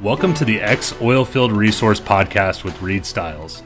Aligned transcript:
Welcome 0.00 0.32
to 0.36 0.46
the 0.46 0.62
X 0.62 0.94
Oilfield 0.94 1.54
Resource 1.54 2.00
Podcast 2.00 2.64
with 2.64 2.80
Reed 2.80 3.04
Stiles. 3.04 3.62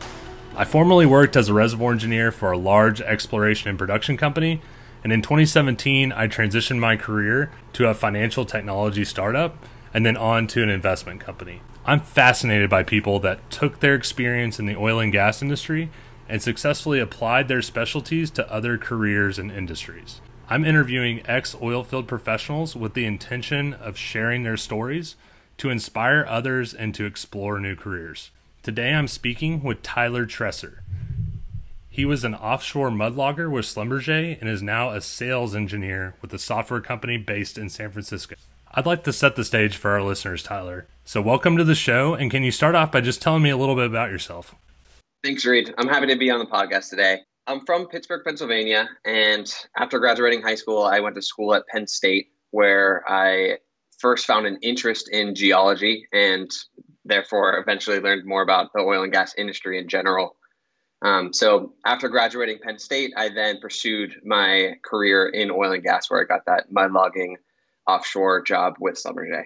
I 0.56 0.64
formerly 0.64 1.06
worked 1.06 1.36
as 1.36 1.48
a 1.48 1.54
reservoir 1.54 1.92
engineer 1.92 2.32
for 2.32 2.50
a 2.50 2.58
large 2.58 3.00
exploration 3.00 3.70
and 3.70 3.78
production 3.78 4.16
company, 4.16 4.60
and 5.04 5.12
in 5.12 5.22
2017, 5.22 6.10
I 6.10 6.26
transitioned 6.26 6.80
my 6.80 6.96
career 6.96 7.52
to 7.74 7.88
a 7.88 7.94
financial 7.94 8.44
technology 8.44 9.04
startup 9.04 9.64
and 9.94 10.04
then 10.04 10.16
on 10.16 10.48
to 10.48 10.64
an 10.64 10.70
investment 10.70 11.20
company. 11.20 11.60
I'm 11.86 12.00
fascinated 12.00 12.68
by 12.68 12.82
people 12.82 13.20
that 13.20 13.48
took 13.48 13.78
their 13.78 13.94
experience 13.94 14.58
in 14.58 14.66
the 14.66 14.74
oil 14.74 14.98
and 14.98 15.12
gas 15.12 15.40
industry 15.40 15.88
and 16.28 16.42
successfully 16.42 16.98
applied 16.98 17.46
their 17.46 17.62
specialties 17.62 18.28
to 18.32 18.52
other 18.52 18.76
careers 18.76 19.38
and 19.38 19.52
industries. 19.52 20.20
I'm 20.48 20.64
interviewing 20.64 21.22
ex 21.26 21.54
oilfield 21.54 22.08
professionals 22.08 22.74
with 22.74 22.94
the 22.94 23.06
intention 23.06 23.72
of 23.72 23.96
sharing 23.96 24.42
their 24.42 24.56
stories 24.56 25.14
to 25.58 25.70
inspire 25.70 26.24
others 26.28 26.74
and 26.74 26.94
to 26.94 27.04
explore 27.04 27.58
new 27.60 27.76
careers. 27.76 28.30
Today 28.62 28.94
I'm 28.94 29.08
speaking 29.08 29.62
with 29.62 29.82
Tyler 29.82 30.26
Treser. 30.26 30.78
He 31.88 32.04
was 32.04 32.24
an 32.24 32.34
offshore 32.34 32.90
mudlogger 32.90 33.50
with 33.50 33.66
Schlumberger 33.66 34.40
and 34.40 34.48
is 34.48 34.62
now 34.62 34.90
a 34.90 35.00
sales 35.00 35.54
engineer 35.54 36.14
with 36.20 36.34
a 36.34 36.38
software 36.38 36.80
company 36.80 37.16
based 37.16 37.56
in 37.56 37.68
San 37.68 37.92
Francisco. 37.92 38.34
I'd 38.72 38.86
like 38.86 39.04
to 39.04 39.12
set 39.12 39.36
the 39.36 39.44
stage 39.44 39.76
for 39.76 39.92
our 39.92 40.02
listeners, 40.02 40.42
Tyler. 40.42 40.88
So, 41.04 41.22
welcome 41.22 41.56
to 41.56 41.62
the 41.62 41.76
show, 41.76 42.14
and 42.14 42.28
can 42.28 42.42
you 42.42 42.50
start 42.50 42.74
off 42.74 42.90
by 42.90 43.00
just 43.00 43.22
telling 43.22 43.44
me 43.44 43.50
a 43.50 43.56
little 43.56 43.76
bit 43.76 43.86
about 43.86 44.10
yourself? 44.10 44.56
Thanks, 45.22 45.44
Reed. 45.44 45.72
I'm 45.78 45.86
happy 45.86 46.08
to 46.08 46.16
be 46.16 46.30
on 46.30 46.40
the 46.40 46.46
podcast 46.46 46.90
today. 46.90 47.20
I'm 47.46 47.64
from 47.64 47.86
Pittsburgh, 47.86 48.22
Pennsylvania, 48.24 48.88
and 49.04 49.54
after 49.76 50.00
graduating 50.00 50.42
high 50.42 50.56
school, 50.56 50.82
I 50.82 50.98
went 50.98 51.14
to 51.14 51.22
school 51.22 51.54
at 51.54 51.66
Penn 51.68 51.86
State, 51.86 52.28
where 52.50 53.04
I 53.06 53.58
first 53.98 54.26
found 54.26 54.46
an 54.46 54.58
interest 54.62 55.08
in 55.08 55.34
geology 55.34 56.06
and 56.12 56.50
therefore 57.04 57.58
eventually 57.58 58.00
learned 58.00 58.24
more 58.24 58.42
about 58.42 58.72
the 58.72 58.80
oil 58.80 59.02
and 59.02 59.12
gas 59.12 59.34
industry 59.36 59.78
in 59.78 59.88
general. 59.88 60.36
Um, 61.02 61.32
so 61.32 61.74
after 61.84 62.08
graduating 62.08 62.60
Penn 62.60 62.78
State, 62.78 63.12
I 63.16 63.28
then 63.28 63.60
pursued 63.60 64.20
my 64.24 64.74
career 64.82 65.26
in 65.28 65.50
oil 65.50 65.72
and 65.72 65.82
gas, 65.82 66.10
where 66.10 66.20
I 66.20 66.24
got 66.24 66.46
that 66.46 66.72
mud 66.72 66.92
logging 66.92 67.36
offshore 67.86 68.42
job 68.42 68.76
with 68.80 68.94
Schlumberger. 68.94 69.44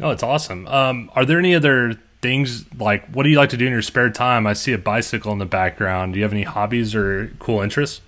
Oh, 0.00 0.10
it's 0.10 0.22
awesome. 0.22 0.66
Um, 0.66 1.10
are 1.14 1.26
there 1.26 1.38
any 1.38 1.54
other 1.54 1.94
things 2.20 2.64
like 2.74 3.06
what 3.10 3.22
do 3.22 3.28
you 3.28 3.36
like 3.36 3.50
to 3.50 3.56
do 3.56 3.66
in 3.66 3.72
your 3.72 3.82
spare 3.82 4.10
time? 4.10 4.46
I 4.46 4.54
see 4.54 4.72
a 4.72 4.78
bicycle 4.78 5.32
in 5.32 5.38
the 5.38 5.46
background. 5.46 6.14
Do 6.14 6.18
you 6.18 6.24
have 6.24 6.32
any 6.32 6.44
hobbies 6.44 6.94
or 6.94 7.32
cool 7.38 7.60
interests? 7.60 8.00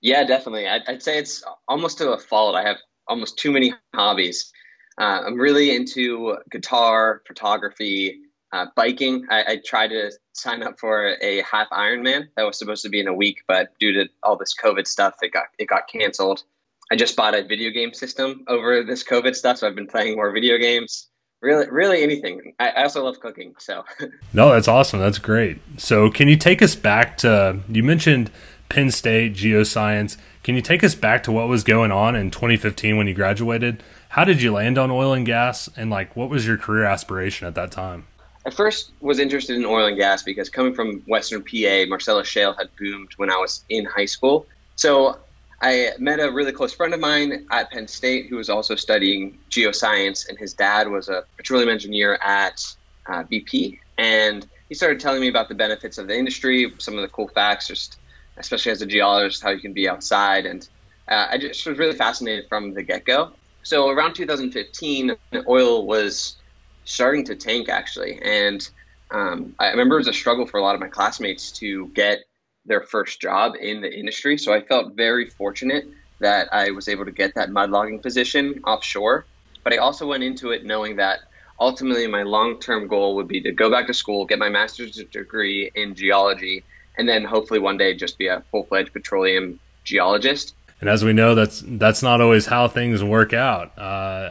Yeah, 0.00 0.24
definitely. 0.24 0.66
I'd, 0.68 0.82
I'd 0.86 1.02
say 1.02 1.18
it's 1.18 1.44
almost 1.68 1.98
to 1.98 2.12
a 2.12 2.18
fault. 2.18 2.54
I 2.54 2.62
have 2.62 2.76
almost 3.06 3.38
too 3.38 3.52
many 3.52 3.74
hobbies. 3.94 4.52
Uh, 4.98 5.22
I'm 5.26 5.38
really 5.38 5.74
into 5.74 6.36
guitar, 6.50 7.22
photography, 7.26 8.20
uh, 8.52 8.66
biking. 8.76 9.26
I, 9.30 9.44
I, 9.48 9.56
tried 9.64 9.88
to 9.88 10.12
sign 10.32 10.62
up 10.62 10.78
for 10.78 11.16
a 11.20 11.42
half 11.42 11.68
Ironman 11.70 12.28
that 12.36 12.44
was 12.44 12.56
supposed 12.56 12.82
to 12.84 12.88
be 12.88 13.00
in 13.00 13.08
a 13.08 13.12
week, 13.12 13.42
but 13.48 13.76
due 13.80 13.92
to 13.92 14.08
all 14.22 14.36
this 14.36 14.54
COVID 14.54 14.86
stuff, 14.86 15.16
it 15.22 15.32
got 15.32 15.46
it 15.58 15.66
got 15.66 15.88
canceled. 15.88 16.44
I 16.92 16.96
just 16.96 17.16
bought 17.16 17.34
a 17.34 17.42
video 17.42 17.70
game 17.70 17.92
system 17.92 18.44
over 18.46 18.84
this 18.84 19.02
COVID 19.02 19.34
stuff, 19.34 19.58
so 19.58 19.66
I've 19.66 19.74
been 19.74 19.88
playing 19.88 20.14
more 20.14 20.30
video 20.30 20.58
games. 20.58 21.08
Really, 21.42 21.68
really 21.68 22.02
anything. 22.02 22.54
I, 22.60 22.68
I 22.70 22.82
also 22.84 23.04
love 23.04 23.18
cooking. 23.18 23.54
So. 23.58 23.84
no, 24.32 24.50
that's 24.50 24.68
awesome. 24.68 25.00
That's 25.00 25.18
great. 25.18 25.58
So, 25.76 26.08
can 26.10 26.28
you 26.28 26.36
take 26.36 26.62
us 26.62 26.76
back 26.76 27.18
to 27.18 27.60
you 27.68 27.82
mentioned 27.82 28.30
Penn 28.68 28.92
State 28.92 29.34
geoscience? 29.34 30.16
Can 30.44 30.54
you 30.54 30.62
take 30.62 30.84
us 30.84 30.94
back 30.94 31.22
to 31.24 31.32
what 31.32 31.48
was 31.48 31.64
going 31.64 31.90
on 31.90 32.14
in 32.14 32.30
2015 32.30 32.96
when 32.96 33.08
you 33.08 33.14
graduated? 33.14 33.82
How 34.14 34.22
did 34.22 34.40
you 34.40 34.52
land 34.52 34.78
on 34.78 34.92
oil 34.92 35.12
and 35.12 35.26
gas, 35.26 35.68
and 35.76 35.90
like 35.90 36.14
what 36.14 36.30
was 36.30 36.46
your 36.46 36.56
career 36.56 36.84
aspiration 36.84 37.48
at 37.48 37.56
that 37.56 37.72
time? 37.72 38.06
I 38.46 38.50
first 38.50 38.92
was 39.00 39.18
interested 39.18 39.56
in 39.56 39.64
oil 39.64 39.86
and 39.86 39.96
gas 39.96 40.22
because 40.22 40.48
coming 40.48 40.72
from 40.72 41.00
Western 41.08 41.42
PA, 41.42 41.86
Marcellus 41.88 42.28
Shale 42.28 42.52
had 42.52 42.68
boomed 42.76 43.10
when 43.16 43.28
I 43.28 43.36
was 43.38 43.64
in 43.70 43.84
high 43.84 44.04
school. 44.04 44.46
So 44.76 45.18
I 45.62 45.94
met 45.98 46.20
a 46.20 46.30
really 46.30 46.52
close 46.52 46.72
friend 46.72 46.94
of 46.94 47.00
mine 47.00 47.44
at 47.50 47.72
Penn 47.72 47.88
State 47.88 48.26
who 48.28 48.36
was 48.36 48.48
also 48.48 48.76
studying 48.76 49.36
geoscience, 49.50 50.28
and 50.28 50.38
his 50.38 50.54
dad 50.54 50.88
was 50.88 51.08
a 51.08 51.24
petroleum 51.36 51.68
engineer 51.68 52.14
at 52.22 52.64
uh, 53.06 53.24
BP. 53.24 53.80
And 53.98 54.46
he 54.68 54.76
started 54.76 55.00
telling 55.00 55.22
me 55.22 55.28
about 55.28 55.48
the 55.48 55.56
benefits 55.56 55.98
of 55.98 56.06
the 56.06 56.16
industry, 56.16 56.72
some 56.78 56.94
of 56.94 57.02
the 57.02 57.08
cool 57.08 57.26
facts, 57.26 57.66
just 57.66 57.96
especially 58.36 58.70
as 58.70 58.80
a 58.80 58.86
geologist, 58.86 59.42
how 59.42 59.50
you 59.50 59.60
can 59.60 59.72
be 59.72 59.88
outside. 59.88 60.46
And 60.46 60.68
uh, 61.08 61.26
I 61.30 61.36
just 61.36 61.66
was 61.66 61.78
really 61.78 61.96
fascinated 61.96 62.48
from 62.48 62.74
the 62.74 62.84
get 62.84 63.04
go. 63.04 63.32
So 63.64 63.88
around 63.88 64.14
2015, 64.14 65.16
oil 65.48 65.86
was 65.86 66.36
starting 66.84 67.24
to 67.24 67.34
tank 67.34 67.68
actually, 67.68 68.20
and 68.22 68.68
um, 69.10 69.54
I 69.58 69.68
remember 69.68 69.96
it 69.96 70.00
was 70.00 70.08
a 70.08 70.12
struggle 70.12 70.46
for 70.46 70.58
a 70.58 70.62
lot 70.62 70.74
of 70.74 70.80
my 70.80 70.88
classmates 70.88 71.50
to 71.52 71.88
get 71.88 72.24
their 72.66 72.82
first 72.82 73.20
job 73.20 73.54
in 73.58 73.80
the 73.80 73.92
industry. 73.92 74.38
So 74.38 74.52
I 74.52 74.60
felt 74.60 74.94
very 74.94 75.28
fortunate 75.28 75.84
that 76.20 76.48
I 76.52 76.70
was 76.70 76.88
able 76.88 77.04
to 77.04 77.10
get 77.10 77.34
that 77.34 77.50
mud 77.50 77.70
logging 77.70 78.00
position 78.00 78.60
offshore. 78.64 79.24
But 79.62 79.72
I 79.72 79.78
also 79.78 80.06
went 80.06 80.22
into 80.22 80.50
it 80.50 80.64
knowing 80.64 80.96
that 80.96 81.20
ultimately 81.58 82.06
my 82.06 82.22
long 82.22 82.60
term 82.60 82.86
goal 82.86 83.16
would 83.16 83.28
be 83.28 83.40
to 83.42 83.52
go 83.52 83.70
back 83.70 83.86
to 83.86 83.94
school, 83.94 84.26
get 84.26 84.38
my 84.38 84.48
master's 84.48 84.96
degree 84.96 85.70
in 85.74 85.94
geology, 85.94 86.64
and 86.98 87.08
then 87.08 87.24
hopefully 87.24 87.60
one 87.60 87.76
day 87.76 87.94
just 87.94 88.18
be 88.18 88.26
a 88.26 88.42
full 88.50 88.64
fledged 88.64 88.92
petroleum 88.92 89.58
geologist. 89.84 90.54
And 90.84 90.90
as 90.90 91.02
we 91.02 91.14
know, 91.14 91.34
that's 91.34 91.62
that's 91.66 92.02
not 92.02 92.20
always 92.20 92.44
how 92.44 92.68
things 92.68 93.02
work 93.02 93.32
out. 93.32 93.72
Uh, 93.78 93.80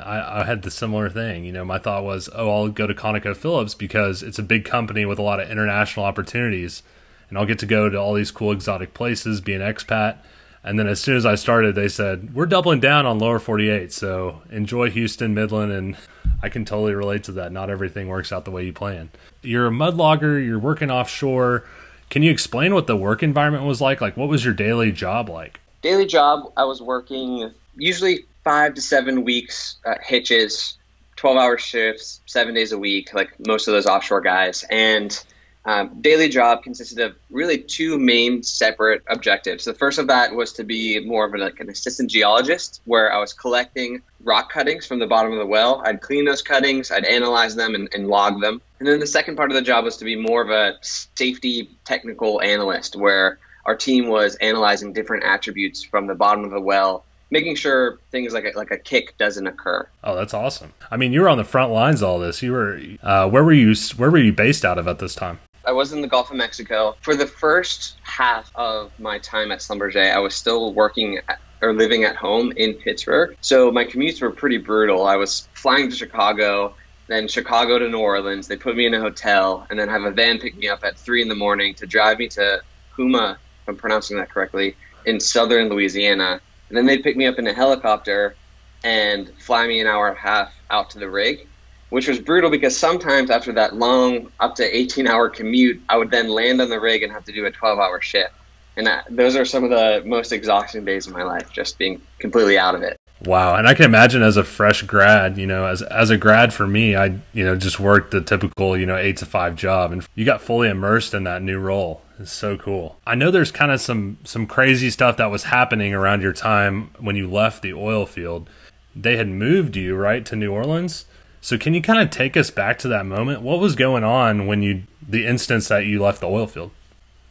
I, 0.06 0.42
I, 0.42 0.44
had 0.44 0.62
the 0.62 0.70
similar 0.70 1.10
thing. 1.10 1.46
You 1.46 1.52
know, 1.52 1.66
my 1.66 1.80
thought 1.80 2.04
was, 2.04 2.30
oh, 2.32 2.48
I'll 2.48 2.68
go 2.68 2.86
to 2.86 2.94
ConocoPhillips 2.94 3.76
because 3.76 4.22
it's 4.22 4.38
a 4.38 4.44
big 4.44 4.64
company 4.64 5.04
with 5.04 5.18
a 5.18 5.24
lot 5.24 5.40
of 5.40 5.50
international 5.50 6.06
opportunities, 6.06 6.84
and 7.28 7.40
I'll 7.40 7.48
get 7.48 7.58
to 7.58 7.66
go 7.66 7.90
to 7.90 7.98
all 7.98 8.14
these 8.14 8.30
cool 8.30 8.52
exotic 8.52 8.94
places, 8.94 9.42
be 9.42 9.56
an 9.56 9.64
expat. 9.64 10.18
And 10.64 10.78
then 10.78 10.86
as 10.86 11.02
soon 11.02 11.18
as 11.18 11.26
I 11.26 11.34
started, 11.34 11.74
they 11.74 11.88
said 11.88 12.36
we're 12.36 12.46
doubling 12.46 12.80
down 12.80 13.08
on 13.08 13.18
lower 13.18 13.40
48. 13.40 13.92
So 13.92 14.44
enjoy 14.52 14.92
Houston, 14.92 15.34
Midland, 15.34 15.72
and 15.72 15.98
I 16.44 16.50
can 16.50 16.66
totally 16.66 16.94
relate 16.94 17.24
to 17.24 17.32
that. 17.32 17.52
Not 17.52 17.72
everything 17.72 18.10
works 18.10 18.32
out 18.32 18.46
the 18.46 18.52
way 18.52 18.64
you 18.64 18.74
plan. 18.74 19.10
You're 19.42 19.66
a 19.66 19.72
mud 19.72 19.96
logger. 19.96 20.38
You're 20.38 20.60
working 20.60 20.92
offshore. 20.92 21.66
Can 22.12 22.22
you 22.22 22.30
explain 22.30 22.76
what 22.76 22.86
the 22.86 22.96
work 22.96 23.24
environment 23.24 23.64
was 23.64 23.82
like? 23.82 24.02
Like, 24.02 24.16
what 24.16 24.30
was 24.30 24.46
your 24.46 24.54
daily 24.54 24.92
job 24.92 25.30
like? 25.30 25.60
Daily 25.84 26.08
job, 26.08 26.52
I 26.58 26.64
was 26.64 26.82
working 26.82 27.52
usually 27.76 28.26
five 28.44 28.74
to 28.74 28.82
seven 28.82 29.24
weeks 29.24 29.78
uh, 29.86 29.96
hitches, 30.02 30.78
12 31.18 31.38
hour 31.38 31.58
shifts, 31.60 32.22
seven 32.26 32.56
days 32.56 32.72
a 32.72 32.78
week, 32.78 33.14
like 33.14 33.30
most 33.46 33.68
of 33.68 33.74
those 33.74 33.86
offshore 33.86 34.22
guys. 34.22 34.66
And 34.72 35.24
um, 35.66 36.02
daily 36.02 36.28
job 36.28 36.64
consisted 36.64 37.00
of 37.00 37.16
really 37.30 37.58
two 37.58 37.98
main 37.98 38.44
separate 38.44 39.02
objectives. 39.08 39.64
The 39.64 39.74
first 39.74 39.98
of 39.98 40.08
that 40.08 40.36
was 40.36 40.52
to 40.54 40.64
be 40.64 41.00
more 41.06 41.26
of 41.26 41.34
a, 41.34 41.38
like 41.38 41.60
an 41.60 41.70
assistant 41.70 42.12
geologist, 42.12 42.82
where 42.86 43.14
I 43.14 43.18
was 43.20 43.32
collecting 43.32 44.02
rock 44.24 44.52
cuttings 44.52 44.86
from 44.86 45.00
the 45.00 45.08
bottom 45.08 45.32
of 45.32 45.38
the 45.38 45.46
well. 45.46 45.82
I'd 45.86 46.02
clean 46.02 46.26
those 46.26 46.42
cuttings, 46.42 46.92
I'd 46.92 47.06
analyze 47.06 47.56
them, 47.56 47.76
and, 47.76 47.88
and 47.94 48.08
log 48.08 48.42
them. 48.42 48.62
And 48.80 48.88
then 48.88 49.00
the 49.00 49.08
second 49.08 49.38
part 49.38 49.52
of 49.52 49.56
the 49.56 49.62
job 49.62 49.86
was 49.86 49.96
to 49.98 50.06
be 50.06 50.18
more 50.18 50.42
of 50.42 50.50
a 50.50 50.78
safety 50.82 51.70
technical 51.86 52.42
analyst, 52.42 52.98
where 52.98 53.40
our 53.66 53.76
team 53.76 54.08
was 54.08 54.36
analyzing 54.36 54.94
different 54.94 55.24
attributes 55.24 55.84
from 55.84 56.08
the 56.08 56.16
bottom 56.16 56.44
of 56.44 56.52
the 56.52 56.62
well 56.62 57.06
making 57.34 57.56
sure 57.56 57.98
things 58.12 58.32
like 58.32 58.46
a, 58.46 58.56
like 58.56 58.70
a 58.70 58.78
kick 58.78 59.18
doesn't 59.18 59.48
occur. 59.48 59.88
Oh, 60.04 60.16
that's 60.16 60.36
awesome. 60.36 60.72
I 60.92 60.98
mean, 60.98 61.12
you 61.14 61.22
were 61.22 61.30
on 61.30 61.38
the 61.40 61.44
front 61.44 61.74
lines 61.74 62.04
of 62.04 62.10
all 62.10 62.20
this. 62.20 62.44
You 62.44 62.52
were 62.52 62.80
uh, 63.02 63.28
where 63.28 63.44
were 63.44 63.52
you 63.52 63.74
where 63.98 64.12
were 64.12 64.20
you 64.20 64.32
based 64.32 64.64
out 64.64 64.78
of 64.78 64.88
at 64.88 65.00
this 65.00 65.16
time? 65.16 65.40
I 65.66 65.72
was 65.72 65.94
in 65.94 66.02
the 66.02 66.08
Gulf 66.08 66.30
of 66.30 66.38
Mexico. 66.38 66.96
For 67.02 67.16
the 67.16 67.26
first 67.26 67.98
half 68.04 68.52
of 68.56 68.92
my 69.00 69.18
time 69.20 69.52
at 69.52 69.60
Schlumberger, 69.60 70.14
I 70.14 70.20
was 70.20 70.36
still 70.36 70.74
working 70.74 71.20
at, 71.30 71.40
or 71.62 71.74
living 71.74 72.04
at 72.04 72.16
home 72.16 72.52
in 72.58 72.74
Pittsburgh. 72.74 73.36
So 73.42 73.72
my 73.72 73.86
commutes 73.86 74.22
were 74.22 74.32
pretty 74.32 74.58
brutal. 74.58 75.06
I 75.06 75.16
was 75.16 75.48
flying 75.54 75.90
to 75.90 75.96
Chicago, 75.96 76.76
then 77.08 77.30
Chicago 77.30 77.80
to 77.80 77.88
New 77.90 78.00
Orleans. 78.00 78.48
They 78.48 78.58
put 78.58 78.76
me 78.76 78.86
in 78.86 78.94
a 78.94 79.00
hotel 79.00 79.66
and 79.70 79.80
then 79.80 79.88
have 79.88 80.04
a 80.04 80.12
van 80.12 80.38
pick 80.38 80.58
me 80.58 80.68
up 80.68 80.84
at 80.84 80.98
three 80.98 81.22
in 81.22 81.30
the 81.30 81.36
morning 81.36 81.74
to 81.76 81.88
drive 81.88 82.20
me 82.20 82.28
to 82.30 82.62
Houma, 82.92 83.38
if 83.64 83.70
I'm 83.70 83.78
pronouncing 83.78 84.18
that 84.18 84.30
correctly, 84.30 84.76
in 85.06 85.20
southern 85.20 85.70
Louisiana. 85.70 86.40
And 86.70 86.78
then 86.78 86.86
they'd 86.86 87.04
pick 87.04 87.18
me 87.18 87.26
up 87.26 87.40
in 87.40 87.48
a 87.48 87.54
helicopter 87.54 88.36
and 88.84 89.30
fly 89.40 89.68
me 89.68 89.80
an 89.80 89.88
hour 89.88 90.10
and 90.10 90.18
a 90.18 90.20
half 90.20 90.54
out 90.70 90.90
to 90.92 91.00
the 91.00 91.10
rig, 91.10 91.48
which 91.90 92.08
was 92.08 92.20
brutal 92.20 92.50
because 92.50 92.78
sometimes 92.78 93.30
after 93.30 93.54
that 93.54 93.76
long, 93.76 94.32
up 94.40 94.56
to 94.56 94.78
18 94.78 95.08
hour 95.08 95.30
commute, 95.30 95.82
I 95.90 95.98
would 95.98 96.12
then 96.12 96.30
land 96.30 96.62
on 96.62 96.70
the 96.70 96.80
rig 96.80 97.04
and 97.04 97.12
have 97.12 97.26
to 97.26 97.32
do 97.32 97.46
a 97.46 97.52
12 97.52 97.80
hour 97.80 98.02
shift. 98.02 98.34
And 98.76 98.88
that, 98.88 99.06
those 99.10 99.36
are 99.36 99.46
some 99.46 99.64
of 99.64 99.70
the 99.70 100.02
most 100.06 100.32
exhausting 100.32 100.84
days 100.84 101.08
of 101.08 101.14
my 101.14 101.24
life, 101.24 101.52
just 101.52 101.78
being 101.78 102.02
completely 102.20 102.58
out 102.58 102.76
of 102.76 102.82
it. 102.82 102.98
Wow, 103.26 103.56
and 103.56 103.68
I 103.68 103.74
can 103.74 103.86
imagine 103.86 104.22
as 104.22 104.36
a 104.36 104.44
fresh 104.44 104.82
grad, 104.82 105.38
you 105.38 105.48
know, 105.48 105.66
as 105.66 105.82
as 105.82 106.10
a 106.10 106.18
grad 106.18 106.54
for 106.54 106.68
me, 106.68 106.96
I 106.96 107.20
you 107.32 107.46
know 107.46 107.56
just 107.56 107.80
worked 107.80 108.12
the 108.12 108.20
typical 108.20 108.78
you 108.78 108.86
know 108.86 108.98
eight 108.98 109.18
to 109.18 109.26
five 109.26 109.56
job, 109.56 109.94
and 109.94 110.06
you 110.14 110.26
got 110.26 110.42
fully 110.42 110.68
immersed 110.68 111.14
in 111.14 111.24
that 111.24 111.42
new 111.42 111.58
role. 111.58 112.02
It's 112.20 112.32
so 112.32 112.58
cool. 112.58 113.00
I 113.06 113.16
know 113.16 113.32
there's 113.32 113.52
kind 113.52 113.72
of 113.72 113.82
some 113.82 114.18
some 114.24 114.46
crazy 114.46 114.90
stuff 114.90 115.18
that 115.18 115.32
was 115.32 115.44
happening 115.44 115.94
around 115.94 116.22
your 116.22 116.34
time 116.34 116.92
when 117.00 117.16
you 117.16 117.30
left 117.30 117.62
the 117.62 117.74
oil 117.74 118.06
field. 118.06 118.50
They 118.96 119.18
had 119.18 119.28
moved 119.28 119.76
you 119.76 119.96
right 119.96 120.26
to 120.26 120.36
New 120.36 120.52
Orleans. 120.52 121.06
So 121.42 121.58
can 121.58 121.74
you 121.74 121.82
kind 121.82 122.00
of 122.00 122.10
take 122.10 122.38
us 122.38 122.52
back 122.52 122.78
to 122.80 122.88
that 122.88 123.06
moment? 123.06 123.42
What 123.42 123.60
was 123.60 123.76
going 123.76 124.04
on 124.04 124.48
when 124.48 124.62
you 124.62 124.84
the 125.08 125.26
instance 125.26 125.68
that 125.68 125.86
you 125.86 126.02
left 126.02 126.22
the 126.22 126.30
oil 126.30 126.48
field? 126.48 126.72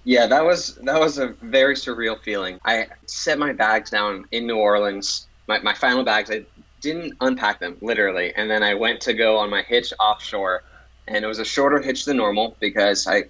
Yeah, 0.05 0.27
that 0.27 0.45
was 0.45 0.75
that 0.77 0.99
was 0.99 1.19
a 1.19 1.29
very 1.41 1.75
surreal 1.75 2.21
feeling. 2.21 2.59
I 2.65 2.89
set 3.07 3.39
my 3.39 3.53
bags 3.53 3.91
down 3.91 4.27
in 4.33 4.47
New 4.47 4.57
Orleans, 4.57 5.29
my, 5.47 5.61
my 5.61 5.75
final 5.75 6.05
bags. 6.05 6.31
I 6.31 6.45
didn't 6.81 7.15
unpack 7.21 7.61
them 7.61 7.77
literally, 7.81 8.35
and 8.35 8.51
then 8.51 8.63
I 8.65 8.75
went 8.75 9.01
to 9.03 9.15
go 9.15 9.39
on 9.39 9.49
my 9.49 9.63
hitch 9.63 9.93
offshore, 10.01 10.65
and 11.07 11.25
it 11.25 11.29
was 11.29 11.39
a 11.39 11.45
shorter 11.45 11.81
hitch 11.81 12.05
than 12.05 12.17
normal 12.17 12.57
because 12.59 13.07
I 13.07 13.25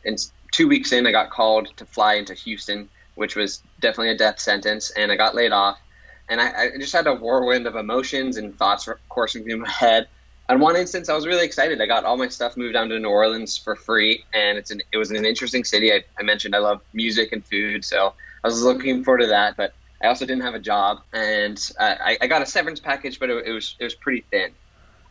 two 0.52 0.69
weeks 0.69 0.93
in 0.93 1.06
I 1.06 1.10
got 1.10 1.31
called 1.31 1.76
to 1.76 1.84
fly 1.84 2.14
into 2.14 2.34
Houston, 2.34 2.88
which 3.16 3.34
was 3.34 3.62
definitely 3.81 4.10
a 4.10 4.16
death 4.16 4.38
sentence, 4.38 4.90
and 4.90 5.10
I 5.10 5.16
got 5.16 5.34
laid 5.34 5.52
off, 5.52 5.81
and 6.28 6.40
I, 6.40 6.66
I 6.75 6.78
just 6.78 6.93
had 6.93 7.08
a 7.08 7.14
whirlwind 7.14 7.66
of 7.66 7.75
emotions 7.75 8.37
and 8.37 8.56
thoughts 8.56 8.88
coursing 9.08 9.43
through 9.44 9.58
my 9.58 9.69
head 9.69 10.06
on 10.49 10.60
one 10.60 10.76
instance, 10.76 11.08
I 11.08 11.14
was 11.14 11.26
really 11.26 11.44
excited. 11.44 11.81
I 11.81 11.87
got 11.87 12.04
all 12.04 12.16
my 12.16 12.28
stuff 12.28 12.56
moved 12.56 12.75
down 12.75 12.88
to 12.88 12.99
New 12.99 13.08
Orleans 13.08 13.56
for 13.56 13.76
free, 13.76 14.25
and 14.34 14.58
it's 14.58 14.70
an 14.70 14.82
it 14.93 14.99
was 14.99 15.10
an 15.10 15.25
interesting 15.25 15.64
city. 15.64 15.93
I, 15.93 16.04
I 16.19 16.22
mentioned 16.22 16.54
I 16.54 16.58
love 16.58 16.82
music 16.93 17.32
and 17.32 17.44
food, 17.44 17.84
so 17.84 18.14
I 18.44 18.49
was 18.49 18.62
looking 18.62 19.04
forward 19.04 19.20
to 19.20 19.26
that. 19.28 19.56
But 19.56 19.72
I 20.02 20.08
also 20.08 20.26
didn't 20.26 20.43
have 20.43 20.54
a 20.54 20.60
job, 20.60 21.00
and 21.12 21.58
uh, 21.78 21.94
I, 22.00 22.19
I, 22.20 22.26
got 22.26 22.43
a 22.43 22.46
severance 22.46 22.81
package, 22.81 23.20
but 23.20 23.31
it, 23.31 23.46
it, 23.46 23.52
was 23.52 23.76
it 23.78 23.84
was 23.84 23.94
pretty 23.94 24.25
thin. 24.31 24.50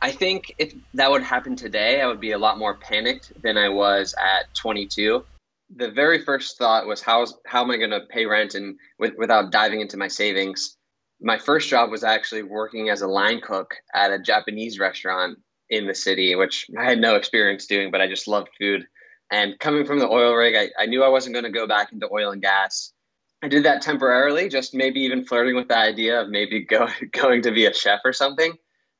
I 0.02 0.12
think 0.12 0.56
if 0.58 0.74
that 0.96 1.12
would 1.12 1.24
happen 1.24 1.56
today, 1.56 2.02
I 2.02 2.08
would 2.08 2.20
be 2.20 2.32
a 2.32 2.38
lot 2.38 2.58
more 2.58 2.78
panicked 2.78 3.32
than 3.42 3.58
I 3.58 3.70
was 3.70 4.16
at 4.20 4.54
22. 4.56 5.24
The 5.76 5.92
very 5.92 6.24
first 6.24 6.58
thought 6.58 6.88
was 6.88 7.02
how 7.02 7.26
how 7.46 7.64
am 7.64 7.72
I 7.72 7.78
going 7.78 7.92
to 7.92 8.02
pay 8.10 8.26
rent 8.26 8.56
and 8.56 8.78
with, 9.00 9.14
without 9.18 9.52
diving 9.52 9.80
into 9.80 9.98
my 9.98 10.08
savings 10.08 10.78
my 11.22 11.38
first 11.38 11.70
job 11.70 11.92
was 11.92 12.04
actually 12.04 12.44
working 12.44 12.90
as 12.90 13.02
a 13.02 13.08
line 13.08 13.42
cook 13.42 13.76
at 13.94 14.12
a 14.12 14.20
Japanese 14.20 14.80
restaurant 14.80 15.38
in 15.70 15.88
the 15.88 15.94
city, 15.94 16.36
which 16.36 16.66
I 16.78 16.84
had 16.84 17.00
no 17.00 17.16
experience 17.16 17.68
doing, 17.68 17.92
but 17.92 18.02
I 18.02 18.08
just 18.08 18.28
loved 18.28 18.50
food. 18.60 18.86
And 19.32 19.58
coming 19.60 19.86
from 19.86 20.00
the 20.00 20.10
oil 20.10 20.34
rig, 20.34 20.56
I, 20.56 20.70
I 20.82 20.88
knew 20.88 21.04
I 21.04 21.10
wasn't 21.10 21.36
going 21.36 21.46
to 21.46 21.52
go 21.52 21.68
back 21.68 21.94
into 21.94 22.10
oil 22.12 22.32
and 22.32 22.42
gas. 22.42 22.92
I 23.44 23.48
did 23.48 23.64
that 23.64 23.82
temporarily, 23.82 24.50
just 24.50 24.74
maybe 24.74 25.02
even 25.02 25.26
flirting 25.26 25.56
with 25.56 25.68
the 25.68 25.78
idea 25.78 26.22
of 26.22 26.30
maybe 26.30 26.66
go, 26.70 26.88
going 27.12 27.44
to 27.44 27.52
be 27.52 27.66
a 27.66 27.74
chef 27.74 28.00
or 28.04 28.14
something. 28.14 28.54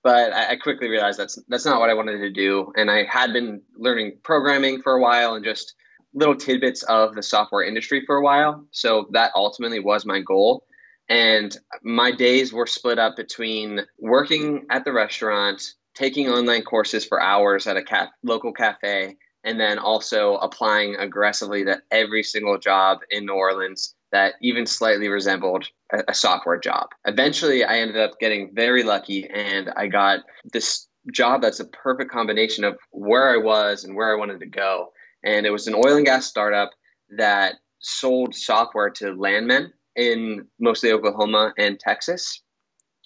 But 0.04 0.34
I, 0.34 0.56
quickly 0.56 0.90
realized 0.90 1.20
that's 1.20 1.38
that's 1.48 1.66
not 1.66 1.80
what 1.80 1.92
I 1.92 1.94
wanted 1.94 2.18
to 2.20 2.32
do. 2.32 2.74
And 2.76 2.90
I 2.90 3.04
had 3.04 3.34
been 3.34 3.62
learning 3.78 4.18
programming 4.24 4.82
for 4.82 4.94
a 4.94 5.02
while 5.02 5.36
and 5.36 5.46
just 5.46 5.76
little 6.14 6.36
tidbits 6.36 6.82
of 6.84 7.14
the 7.14 7.22
software 7.22 7.64
industry 7.64 8.04
for 8.08 8.16
a 8.16 8.24
while. 8.24 8.66
So 8.72 9.08
that 9.12 9.32
ultimately 9.36 9.80
was 9.80 10.06
my 10.06 10.20
goal 10.20 10.66
and 11.12 11.58
my 11.84 12.10
days 12.10 12.54
were 12.54 12.66
split 12.66 12.98
up 12.98 13.18
between 13.18 13.82
working 14.00 14.66
at 14.70 14.86
the 14.86 14.94
restaurant, 14.94 15.62
taking 15.94 16.30
online 16.30 16.64
courses 16.64 17.04
for 17.04 17.22
hours 17.22 17.68
at 17.68 17.76
a 17.76 17.84
ca- 17.84 18.12
local 18.24 18.54
cafe, 18.54 19.18
and 19.44 19.60
then 19.60 19.78
also 19.78 20.36
applying 20.36 20.96
aggressively 20.96 21.66
to 21.66 21.82
every 21.92 22.24
single 22.24 22.58
job 22.58 23.00
in 23.10 23.26
New 23.26 23.34
Orleans 23.34 23.94
that 24.14 24.36
even 24.42 24.66
slightly 24.66 25.10
resembled 25.10 25.66
a, 26.08 26.14
software 26.14 26.60
job. 26.60 26.90
Eventually, 27.06 27.64
I 27.64 27.78
ended 27.80 27.98
up 27.98 28.20
getting 28.20 28.52
very 28.54 28.84
lucky 28.84 29.28
and 29.30 29.70
I 29.76 29.88
got 29.88 30.22
this 30.52 30.88
job 31.12 31.42
that's 31.42 31.60
a 31.60 31.66
perfect 31.66 32.12
combination 32.12 32.64
of 32.64 32.78
where 32.92 33.30
I 33.30 33.38
was 33.38 33.84
and 33.84 33.96
where 33.96 34.14
I 34.14 34.20
wanted 34.20 34.40
to 34.40 34.48
go. 34.48 34.92
And 35.24 35.46
it 35.46 35.52
was 35.52 35.68
an 35.68 35.76
oil 35.76 35.98
and 35.98 36.06
gas 36.06 36.26
startup 36.26 36.72
that 37.18 37.56
sold 37.80 38.36
software 38.36 38.90
to 38.90 39.14
landmen 39.14 39.74
in 39.96 40.48
mostly 40.60 40.92
Oklahoma 40.92 41.54
and 41.58 41.80
Texas. 41.80 42.42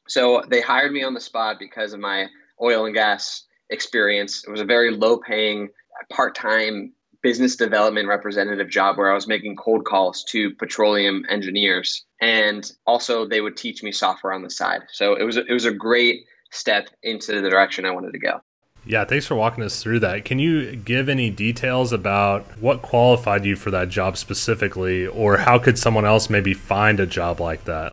So 0.07 0.43
they 0.49 0.61
hired 0.61 0.91
me 0.91 1.03
on 1.03 1.13
the 1.13 1.21
spot 1.21 1.57
because 1.59 1.93
of 1.93 1.99
my 1.99 2.27
oil 2.61 2.85
and 2.85 2.93
gas 2.93 3.45
experience. 3.69 4.43
It 4.47 4.51
was 4.51 4.61
a 4.61 4.65
very 4.65 4.91
low 4.91 5.17
paying, 5.17 5.69
part 6.11 6.35
time 6.35 6.93
business 7.25 7.55
development 7.55 8.07
representative 8.07 8.69
job 8.69 8.99
where 8.99 9.11
I 9.11 9.15
was 9.15 9.27
making 9.27 9.55
cold 9.55 9.83
calls 9.83 10.23
to 10.25 10.53
petroleum 10.57 11.25
engineers. 11.27 12.05
And 12.21 12.71
also, 12.85 13.27
they 13.27 13.41
would 13.41 13.57
teach 13.57 13.81
me 13.81 13.91
software 13.91 14.31
on 14.31 14.43
the 14.43 14.51
side. 14.51 14.83
So 14.91 15.15
it 15.15 15.23
was, 15.23 15.35
a, 15.35 15.43
it 15.43 15.51
was 15.51 15.65
a 15.65 15.71
great 15.71 16.27
step 16.51 16.87
into 17.01 17.41
the 17.41 17.49
direction 17.49 17.83
I 17.83 17.89
wanted 17.89 18.11
to 18.11 18.19
go. 18.19 18.41
Yeah, 18.85 19.05
thanks 19.05 19.25
for 19.25 19.33
walking 19.33 19.63
us 19.63 19.81
through 19.81 20.01
that. 20.01 20.23
Can 20.23 20.37
you 20.37 20.75
give 20.75 21.09
any 21.09 21.31
details 21.31 21.91
about 21.91 22.43
what 22.59 22.83
qualified 22.83 23.43
you 23.43 23.55
for 23.55 23.71
that 23.71 23.89
job 23.89 24.17
specifically, 24.17 25.07
or 25.07 25.37
how 25.37 25.57
could 25.57 25.79
someone 25.79 26.05
else 26.05 26.29
maybe 26.29 26.53
find 26.53 26.99
a 26.99 27.07
job 27.07 27.39
like 27.39 27.65
that? 27.65 27.91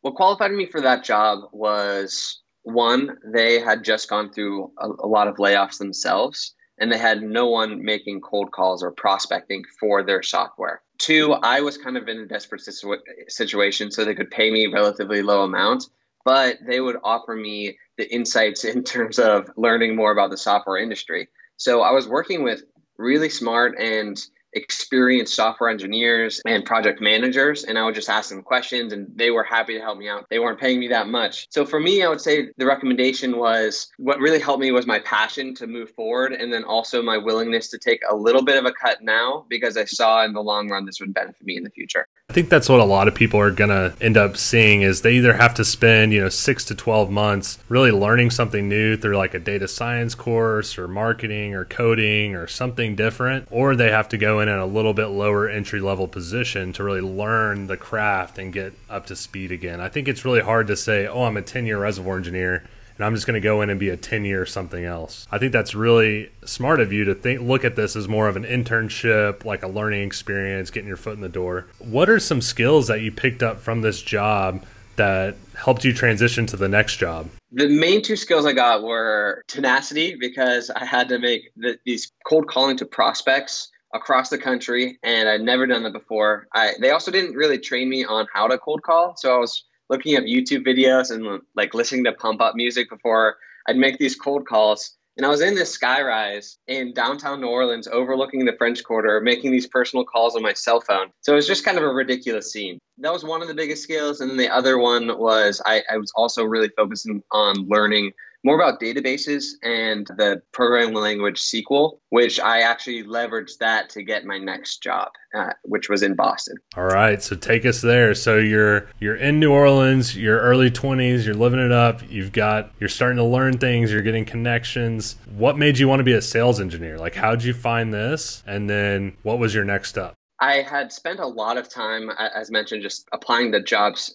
What 0.00 0.16
qualified 0.16 0.50
me 0.50 0.66
for 0.66 0.80
that 0.80 1.04
job 1.04 1.38
was 1.52 2.42
one, 2.64 3.16
they 3.32 3.60
had 3.60 3.84
just 3.84 4.10
gone 4.10 4.32
through 4.32 4.72
a, 4.80 4.88
a 4.88 5.06
lot 5.06 5.28
of 5.28 5.36
layoffs 5.36 5.78
themselves, 5.78 6.56
and 6.78 6.90
they 6.90 6.98
had 6.98 7.22
no 7.22 7.48
one 7.48 7.84
making 7.84 8.20
cold 8.20 8.50
calls 8.50 8.82
or 8.82 8.90
prospecting 8.90 9.64
for 9.78 10.02
their 10.02 10.22
software. 10.22 10.82
Two, 10.98 11.32
I 11.32 11.60
was 11.60 11.76
kind 11.76 11.96
of 11.96 12.08
in 12.08 12.18
a 12.18 12.26
desperate 12.26 12.60
situ- 12.60 13.02
situation, 13.28 13.90
so 13.90 14.04
they 14.04 14.14
could 14.14 14.30
pay 14.30 14.50
me 14.50 14.66
relatively 14.66 15.22
low 15.22 15.42
amount, 15.42 15.84
but 16.24 16.58
they 16.66 16.80
would 16.80 16.96
offer 17.04 17.34
me 17.34 17.78
the 17.98 18.12
insights 18.12 18.64
in 18.64 18.84
terms 18.84 19.18
of 19.18 19.50
learning 19.56 19.96
more 19.96 20.12
about 20.12 20.30
the 20.30 20.36
software 20.36 20.78
industry. 20.78 21.28
So 21.56 21.82
I 21.82 21.92
was 21.92 22.08
working 22.08 22.42
with 22.42 22.64
really 22.98 23.28
smart 23.28 23.78
and 23.78 24.20
experienced 24.54 25.34
software 25.34 25.70
engineers 25.70 26.40
and 26.46 26.64
project 26.64 27.00
managers 27.00 27.64
and 27.64 27.78
I 27.78 27.84
would 27.84 27.94
just 27.94 28.08
ask 28.08 28.30
them 28.30 28.42
questions 28.42 28.92
and 28.92 29.08
they 29.14 29.30
were 29.30 29.44
happy 29.44 29.74
to 29.74 29.80
help 29.80 29.98
me 29.98 30.08
out. 30.08 30.26
They 30.30 30.38
weren't 30.38 30.60
paying 30.60 30.78
me 30.78 30.88
that 30.88 31.08
much. 31.08 31.46
So 31.50 31.64
for 31.64 31.80
me, 31.80 32.02
I 32.02 32.08
would 32.08 32.20
say 32.20 32.48
the 32.56 32.66
recommendation 32.66 33.38
was 33.38 33.88
what 33.98 34.18
really 34.18 34.38
helped 34.38 34.60
me 34.60 34.70
was 34.72 34.86
my 34.86 34.98
passion 35.00 35.54
to 35.56 35.66
move 35.66 35.90
forward 35.90 36.32
and 36.32 36.52
then 36.52 36.64
also 36.64 37.02
my 37.02 37.16
willingness 37.16 37.68
to 37.68 37.78
take 37.78 38.00
a 38.08 38.14
little 38.14 38.42
bit 38.42 38.58
of 38.58 38.64
a 38.64 38.72
cut 38.72 39.02
now 39.02 39.46
because 39.48 39.76
I 39.76 39.84
saw 39.84 40.24
in 40.24 40.32
the 40.32 40.42
long 40.42 40.68
run 40.68 40.84
this 40.84 41.00
would 41.00 41.14
benefit 41.14 41.44
me 41.44 41.56
in 41.56 41.64
the 41.64 41.70
future. 41.70 42.06
I 42.28 42.32
think 42.32 42.48
that's 42.48 42.68
what 42.68 42.80
a 42.80 42.84
lot 42.84 43.08
of 43.08 43.14
people 43.14 43.40
are 43.40 43.50
going 43.50 43.70
to 43.70 43.94
end 44.00 44.16
up 44.16 44.36
seeing 44.36 44.82
is 44.82 45.02
they 45.02 45.14
either 45.14 45.34
have 45.34 45.54
to 45.54 45.64
spend, 45.64 46.12
you 46.12 46.20
know, 46.20 46.28
6 46.28 46.64
to 46.66 46.74
12 46.74 47.10
months 47.10 47.58
really 47.68 47.90
learning 47.90 48.30
something 48.30 48.68
new 48.68 48.96
through 48.96 49.16
like 49.16 49.34
a 49.34 49.38
data 49.38 49.68
science 49.68 50.14
course 50.14 50.78
or 50.78 50.88
marketing 50.88 51.54
or 51.54 51.64
coding 51.64 52.34
or 52.34 52.46
something 52.46 52.96
different 52.96 53.48
or 53.50 53.76
they 53.76 53.90
have 53.90 54.08
to 54.08 54.18
go 54.18 54.40
in 54.42 54.48
at 54.48 54.58
a 54.58 54.66
little 54.66 54.94
bit 54.94 55.06
lower 55.06 55.48
entry 55.48 55.80
level 55.80 56.08
position 56.08 56.72
to 56.74 56.84
really 56.84 57.00
learn 57.00 57.66
the 57.66 57.76
craft 57.76 58.38
and 58.38 58.52
get 58.52 58.74
up 58.90 59.06
to 59.06 59.16
speed 59.16 59.52
again. 59.52 59.80
I 59.80 59.88
think 59.88 60.08
it's 60.08 60.24
really 60.24 60.40
hard 60.40 60.66
to 60.66 60.76
say, 60.76 61.06
"Oh, 61.06 61.24
I'm 61.24 61.36
a 61.36 61.42
10-year 61.42 61.78
reservoir 61.78 62.16
engineer." 62.16 62.64
and 62.96 63.06
I'm 63.06 63.14
just 63.14 63.26
going 63.26 63.34
to 63.34 63.40
go 63.40 63.62
in 63.62 63.70
and 63.70 63.80
be 63.80 63.88
a 63.88 63.96
10 63.96 64.24
year 64.24 64.46
something 64.46 64.84
else. 64.84 65.26
I 65.30 65.38
think 65.38 65.52
that's 65.52 65.74
really 65.74 66.30
smart 66.44 66.80
of 66.80 66.92
you 66.92 67.04
to 67.04 67.14
think 67.14 67.40
look 67.40 67.64
at 67.64 67.76
this 67.76 67.96
as 67.96 68.08
more 68.08 68.28
of 68.28 68.36
an 68.36 68.44
internship, 68.44 69.44
like 69.44 69.62
a 69.62 69.68
learning 69.68 70.06
experience, 70.06 70.70
getting 70.70 70.88
your 70.88 70.96
foot 70.96 71.14
in 71.14 71.20
the 71.20 71.28
door. 71.28 71.66
What 71.78 72.08
are 72.08 72.20
some 72.20 72.40
skills 72.40 72.88
that 72.88 73.00
you 73.00 73.10
picked 73.10 73.42
up 73.42 73.60
from 73.60 73.80
this 73.82 74.00
job 74.02 74.64
that 74.96 75.36
helped 75.56 75.84
you 75.84 75.92
transition 75.92 76.46
to 76.46 76.56
the 76.56 76.68
next 76.68 76.98
job? 76.98 77.30
The 77.50 77.68
main 77.68 78.02
two 78.02 78.16
skills 78.16 78.46
I 78.46 78.52
got 78.52 78.82
were 78.82 79.42
tenacity 79.46 80.16
because 80.18 80.70
I 80.70 80.84
had 80.84 81.08
to 81.08 81.18
make 81.18 81.50
the, 81.56 81.78
these 81.84 82.12
cold 82.26 82.46
calling 82.46 82.76
to 82.78 82.86
prospects 82.86 83.70
across 83.92 84.30
the 84.30 84.38
country 84.38 84.98
and 85.02 85.28
I'd 85.28 85.42
never 85.42 85.66
done 85.66 85.82
that 85.84 85.92
before. 85.92 86.46
I, 86.54 86.72
they 86.80 86.90
also 86.90 87.10
didn't 87.10 87.34
really 87.34 87.58
train 87.58 87.88
me 87.88 88.04
on 88.04 88.26
how 88.32 88.48
to 88.48 88.58
cold 88.58 88.82
call, 88.82 89.14
so 89.16 89.34
I 89.34 89.38
was 89.38 89.64
looking 89.88 90.14
at 90.14 90.24
YouTube 90.24 90.66
videos 90.66 91.10
and 91.10 91.40
like 91.54 91.74
listening 91.74 92.04
to 92.04 92.12
pump 92.12 92.40
up 92.40 92.54
music 92.54 92.88
before 92.88 93.36
I'd 93.68 93.76
make 93.76 93.98
these 93.98 94.16
cold 94.16 94.46
calls. 94.46 94.96
And 95.18 95.26
I 95.26 95.28
was 95.28 95.42
in 95.42 95.54
this 95.54 95.76
skyrise 95.76 96.56
in 96.66 96.94
downtown 96.94 97.42
New 97.42 97.48
Orleans 97.48 97.86
overlooking 97.86 98.46
the 98.46 98.56
French 98.56 98.82
Quarter, 98.82 99.20
making 99.20 99.52
these 99.52 99.66
personal 99.66 100.06
calls 100.06 100.34
on 100.34 100.42
my 100.42 100.54
cell 100.54 100.80
phone. 100.80 101.08
So 101.20 101.32
it 101.32 101.36
was 101.36 101.46
just 101.46 101.66
kind 101.66 101.76
of 101.76 101.84
a 101.84 101.88
ridiculous 101.88 102.50
scene. 102.50 102.78
That 102.96 103.12
was 103.12 103.22
one 103.22 103.42
of 103.42 103.48
the 103.48 103.54
biggest 103.54 103.82
skills. 103.82 104.22
And 104.22 104.30
then 104.30 104.38
the 104.38 104.48
other 104.48 104.78
one 104.78 105.18
was 105.18 105.60
I, 105.66 105.82
I 105.90 105.98
was 105.98 106.10
also 106.16 106.44
really 106.44 106.70
focusing 106.78 107.22
on 107.30 107.68
learning 107.68 108.12
more 108.44 108.56
about 108.60 108.80
databases 108.80 109.52
and 109.62 110.06
the 110.16 110.42
programming 110.52 110.94
language 110.94 111.40
SQL, 111.40 111.98
which 112.08 112.40
I 112.40 112.60
actually 112.60 113.04
leveraged 113.04 113.58
that 113.58 113.90
to 113.90 114.02
get 114.02 114.24
my 114.24 114.38
next 114.38 114.82
job, 114.82 115.10
uh, 115.34 115.52
which 115.62 115.88
was 115.88 116.02
in 116.02 116.14
Boston. 116.14 116.56
All 116.76 116.84
right, 116.84 117.22
so 117.22 117.36
take 117.36 117.64
us 117.64 117.80
there. 117.80 118.14
So 118.14 118.38
you're 118.38 118.88
you're 118.98 119.16
in 119.16 119.38
New 119.40 119.52
Orleans, 119.52 120.16
you're 120.16 120.40
early 120.40 120.70
20s, 120.70 121.24
you're 121.24 121.34
living 121.34 121.60
it 121.60 121.72
up. 121.72 122.02
You've 122.10 122.32
got 122.32 122.72
you're 122.80 122.88
starting 122.88 123.18
to 123.18 123.24
learn 123.24 123.58
things, 123.58 123.92
you're 123.92 124.02
getting 124.02 124.24
connections. 124.24 125.16
What 125.34 125.56
made 125.56 125.78
you 125.78 125.88
want 125.88 126.00
to 126.00 126.04
be 126.04 126.14
a 126.14 126.22
sales 126.22 126.60
engineer? 126.60 126.98
Like 126.98 127.14
how'd 127.14 127.42
you 127.42 127.54
find 127.54 127.92
this? 127.92 128.42
And 128.46 128.68
then 128.68 129.16
what 129.22 129.38
was 129.38 129.54
your 129.54 129.64
next 129.64 129.90
step? 129.90 130.14
I 130.40 130.62
had 130.62 130.92
spent 130.92 131.20
a 131.20 131.26
lot 131.26 131.56
of 131.56 131.68
time, 131.68 132.10
as 132.10 132.50
mentioned, 132.50 132.82
just 132.82 133.06
applying 133.12 133.52
the 133.52 133.60
jobs 133.60 134.12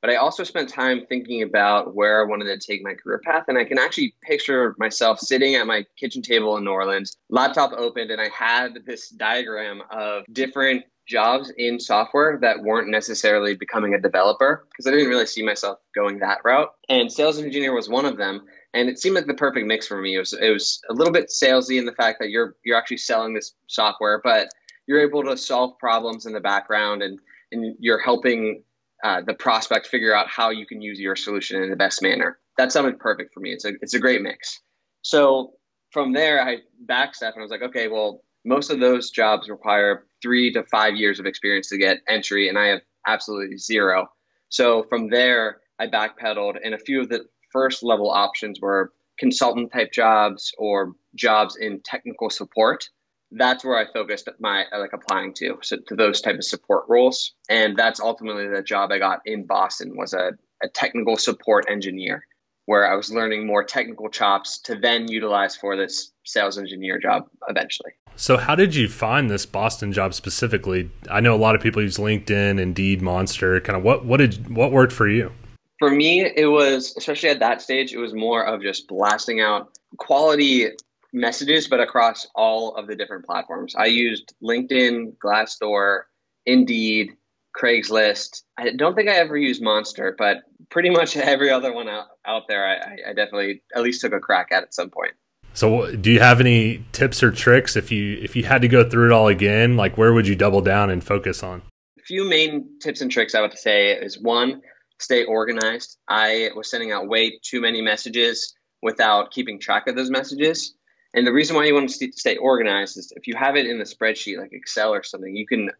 but 0.00 0.10
I 0.10 0.16
also 0.16 0.44
spent 0.44 0.68
time 0.68 1.06
thinking 1.08 1.42
about 1.42 1.94
where 1.94 2.20
I 2.20 2.28
wanted 2.28 2.46
to 2.46 2.58
take 2.58 2.82
my 2.82 2.94
career 2.94 3.20
path. 3.24 3.44
And 3.48 3.58
I 3.58 3.64
can 3.64 3.78
actually 3.78 4.14
picture 4.22 4.74
myself 4.78 5.18
sitting 5.18 5.54
at 5.54 5.66
my 5.66 5.84
kitchen 5.98 6.22
table 6.22 6.56
in 6.56 6.64
New 6.64 6.70
Orleans, 6.70 7.16
laptop 7.28 7.72
opened, 7.72 8.10
and 8.10 8.20
I 8.20 8.28
had 8.28 8.84
this 8.86 9.08
diagram 9.08 9.82
of 9.90 10.24
different 10.32 10.84
jobs 11.06 11.52
in 11.56 11.78
software 11.78 12.38
that 12.42 12.60
weren't 12.60 12.88
necessarily 12.88 13.54
becoming 13.54 13.94
a 13.94 14.00
developer 14.00 14.66
because 14.70 14.86
I 14.86 14.90
didn't 14.90 15.08
really 15.08 15.26
see 15.26 15.42
myself 15.42 15.78
going 15.94 16.18
that 16.18 16.38
route. 16.44 16.70
And 16.88 17.10
sales 17.10 17.38
engineer 17.38 17.74
was 17.74 17.88
one 17.88 18.04
of 18.04 18.16
them. 18.16 18.42
and 18.74 18.88
it 18.88 18.98
seemed 18.98 19.14
like 19.14 19.26
the 19.26 19.34
perfect 19.34 19.66
mix 19.66 19.86
for 19.86 20.00
me. 20.00 20.16
It 20.16 20.18
was 20.18 20.32
it 20.34 20.50
was 20.50 20.80
a 20.90 20.92
little 20.92 21.12
bit 21.12 21.28
salesy 21.30 21.78
in 21.78 21.86
the 21.86 21.92
fact 21.92 22.18
that 22.20 22.30
you're 22.30 22.56
you're 22.64 22.76
actually 22.76 22.98
selling 22.98 23.34
this 23.34 23.54
software, 23.68 24.20
but 24.22 24.48
you're 24.86 25.00
able 25.00 25.24
to 25.24 25.36
solve 25.36 25.78
problems 25.78 26.26
in 26.26 26.32
the 26.32 26.40
background 26.40 27.02
and 27.02 27.18
and 27.52 27.76
you're 27.78 28.00
helping 28.00 28.62
uh, 29.04 29.22
the 29.26 29.34
prospect 29.34 29.86
figure 29.86 30.14
out 30.14 30.28
how 30.28 30.50
you 30.50 30.66
can 30.66 30.80
use 30.80 30.98
your 30.98 31.16
solution 31.16 31.62
in 31.62 31.70
the 31.70 31.76
best 31.76 32.02
manner. 32.02 32.38
That 32.58 32.72
sounded 32.72 32.98
perfect 32.98 33.34
for 33.34 33.40
me. 33.40 33.52
It's 33.52 33.64
a 33.64 33.72
it's 33.80 33.94
a 33.94 33.98
great 33.98 34.22
mix. 34.22 34.60
So 35.02 35.52
from 35.92 36.12
there, 36.12 36.42
I 36.42 36.58
backstep 36.84 37.32
and 37.34 37.38
I 37.38 37.42
was 37.42 37.50
like, 37.50 37.62
okay, 37.62 37.88
well, 37.88 38.22
most 38.44 38.70
of 38.70 38.80
those 38.80 39.10
jobs 39.10 39.48
require 39.48 40.06
three 40.22 40.52
to 40.52 40.64
five 40.64 40.94
years 40.94 41.20
of 41.20 41.26
experience 41.26 41.68
to 41.68 41.78
get 41.78 41.98
entry, 42.08 42.48
and 42.48 42.58
I 42.58 42.68
have 42.68 42.80
absolutely 43.06 43.58
zero. 43.58 44.08
So 44.48 44.84
from 44.88 45.10
there, 45.10 45.60
I 45.78 45.88
backpedaled, 45.88 46.56
and 46.62 46.74
a 46.74 46.78
few 46.78 47.00
of 47.00 47.08
the 47.08 47.26
first 47.52 47.82
level 47.82 48.10
options 48.10 48.60
were 48.60 48.92
consultant 49.18 49.72
type 49.72 49.92
jobs 49.92 50.52
or 50.58 50.92
jobs 51.14 51.56
in 51.56 51.80
technical 51.84 52.30
support 52.30 52.88
that's 53.32 53.64
where 53.64 53.78
I 53.78 53.90
focused 53.92 54.28
my 54.38 54.64
uh, 54.72 54.78
like 54.78 54.92
applying 54.92 55.34
to 55.34 55.58
so 55.62 55.76
to 55.88 55.96
those 55.96 56.20
type 56.20 56.36
of 56.36 56.44
support 56.44 56.84
roles, 56.88 57.34
and 57.48 57.76
that's 57.76 58.00
ultimately 58.00 58.48
the 58.48 58.62
job 58.62 58.92
I 58.92 58.98
got 58.98 59.20
in 59.24 59.46
Boston 59.46 59.96
was 59.96 60.12
a, 60.12 60.32
a 60.62 60.68
technical 60.68 61.16
support 61.16 61.66
engineer, 61.68 62.24
where 62.66 62.90
I 62.90 62.94
was 62.94 63.10
learning 63.10 63.46
more 63.46 63.64
technical 63.64 64.08
chops 64.08 64.58
to 64.62 64.76
then 64.76 65.08
utilize 65.08 65.56
for 65.56 65.76
this 65.76 66.12
sales 66.24 66.58
engineer 66.58 66.98
job 66.98 67.26
eventually. 67.48 67.92
So, 68.16 68.36
how 68.36 68.54
did 68.54 68.74
you 68.74 68.88
find 68.88 69.28
this 69.28 69.44
Boston 69.44 69.92
job 69.92 70.14
specifically? 70.14 70.90
I 71.10 71.20
know 71.20 71.34
a 71.34 71.36
lot 71.36 71.54
of 71.54 71.60
people 71.60 71.82
use 71.82 71.98
LinkedIn, 71.98 72.60
Indeed, 72.60 73.02
Monster. 73.02 73.60
Kind 73.60 73.76
of 73.76 73.82
what 73.82 74.04
what 74.04 74.18
did 74.18 74.54
what 74.54 74.72
worked 74.72 74.92
for 74.92 75.08
you? 75.08 75.32
For 75.78 75.90
me, 75.90 76.20
it 76.24 76.46
was 76.46 76.94
especially 76.96 77.28
at 77.30 77.40
that 77.40 77.60
stage, 77.60 77.92
it 77.92 77.98
was 77.98 78.14
more 78.14 78.44
of 78.44 78.62
just 78.62 78.88
blasting 78.88 79.40
out 79.40 79.70
quality 79.98 80.68
messages, 81.16 81.66
but 81.66 81.80
across 81.80 82.26
all 82.34 82.76
of 82.76 82.86
the 82.86 82.94
different 82.94 83.24
platforms. 83.24 83.74
I 83.74 83.86
used 83.86 84.34
LinkedIn, 84.42 85.16
Glassdoor, 85.16 86.02
Indeed, 86.44 87.16
Craigslist. 87.58 88.42
I 88.58 88.70
don't 88.70 88.94
think 88.94 89.08
I 89.08 89.14
ever 89.14 89.36
used 89.36 89.62
Monster, 89.62 90.14
but 90.16 90.42
pretty 90.70 90.90
much 90.90 91.16
every 91.16 91.50
other 91.50 91.72
one 91.72 91.88
out, 91.88 92.06
out 92.26 92.42
there, 92.48 92.66
I, 92.66 93.10
I 93.10 93.12
definitely 93.14 93.62
at 93.74 93.82
least 93.82 94.02
took 94.02 94.12
a 94.12 94.20
crack 94.20 94.52
at 94.52 94.62
at 94.62 94.74
some 94.74 94.90
point. 94.90 95.14
So, 95.54 95.96
do 95.96 96.10
you 96.10 96.20
have 96.20 96.38
any 96.40 96.84
tips 96.92 97.22
or 97.22 97.32
tricks 97.32 97.76
if 97.76 97.90
you 97.90 98.18
if 98.20 98.36
you 98.36 98.44
had 98.44 98.60
to 98.60 98.68
go 98.68 98.86
through 98.86 99.06
it 99.06 99.12
all 99.12 99.28
again? 99.28 99.78
Like, 99.78 99.96
where 99.96 100.12
would 100.12 100.28
you 100.28 100.36
double 100.36 100.60
down 100.60 100.90
and 100.90 101.02
focus 101.02 101.42
on? 101.42 101.62
A 101.98 102.02
few 102.02 102.28
main 102.28 102.78
tips 102.82 103.00
and 103.00 103.10
tricks 103.10 103.34
I 103.34 103.40
would 103.40 103.56
say 103.56 103.92
is 103.92 104.20
one, 104.20 104.60
stay 105.00 105.24
organized. 105.24 105.96
I 106.06 106.50
was 106.54 106.70
sending 106.70 106.92
out 106.92 107.08
way 107.08 107.38
too 107.42 107.62
many 107.62 107.80
messages 107.80 108.54
without 108.82 109.30
keeping 109.30 109.58
track 109.58 109.88
of 109.88 109.96
those 109.96 110.10
messages. 110.10 110.74
And 111.16 111.26
the 111.26 111.32
reason 111.32 111.56
why 111.56 111.64
you 111.64 111.74
want 111.74 111.88
to 111.88 112.12
stay 112.12 112.36
organized 112.36 112.98
is 112.98 113.12
if 113.16 113.26
you 113.26 113.34
have 113.36 113.56
it 113.56 113.66
in 113.66 113.78
the 113.78 113.84
spreadsheet 113.84 114.38
like 114.38 114.52
Excel 114.52 114.92
or 114.92 115.02
something, 115.02 115.34
you 115.34 115.46
can 115.46 115.70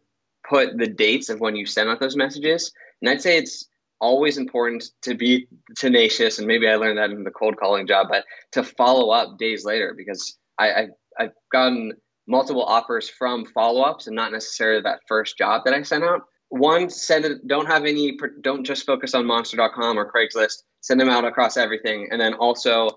put 0.49 0.77
the 0.77 0.87
dates 0.87 1.29
of 1.29 1.39
when 1.39 1.55
you 1.55 1.65
send 1.65 1.89
out 1.89 1.99
those 1.99 2.15
messages. 2.15 2.73
And 3.01 3.09
I'd 3.09 3.21
say 3.21 3.37
it's 3.37 3.67
always 4.01 4.37
important 4.37 4.89
to 5.03 5.13
be 5.13 5.47
tenacious, 5.77 6.39
and 6.39 6.47
maybe 6.47 6.67
I 6.67 6.75
learned 6.75 6.97
that 6.97 7.11
in 7.11 7.23
the 7.23 7.31
cold 7.31 7.57
calling 7.57 7.87
job, 7.87 8.07
but 8.09 8.25
to 8.53 8.63
follow 8.63 9.11
up 9.11 9.37
days 9.37 9.63
later 9.63 9.93
because 9.95 10.37
I, 10.57 10.71
I 10.71 10.87
I've 11.19 11.33
gotten 11.51 11.93
multiple 12.27 12.63
offers 12.63 13.09
from 13.09 13.45
follow 13.45 13.81
ups 13.81 14.07
and 14.07 14.15
not 14.15 14.31
necessarily 14.31 14.81
that 14.81 15.01
first 15.07 15.37
job 15.37 15.63
that 15.65 15.73
I 15.73 15.81
sent 15.81 16.03
out. 16.03 16.23
One, 16.49 16.89
send 16.89 17.25
it, 17.25 17.47
don't 17.47 17.65
have 17.65 17.85
any, 17.85 18.17
don't 18.41 18.63
just 18.63 18.85
focus 18.85 19.13
on 19.13 19.25
monster.com 19.25 19.97
or 19.97 20.11
Craigslist, 20.11 20.63
send 20.81 20.99
them 20.99 21.09
out 21.09 21.25
across 21.25 21.57
everything. 21.57 22.07
And 22.11 22.21
then 22.21 22.33
also 22.35 22.89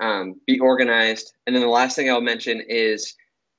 um, 0.00 0.40
be 0.46 0.58
organized. 0.58 1.32
And 1.46 1.54
then 1.54 1.62
the 1.62 1.68
last 1.68 1.94
thing 1.94 2.10
I'll 2.10 2.20
mention 2.20 2.62
is 2.66 3.14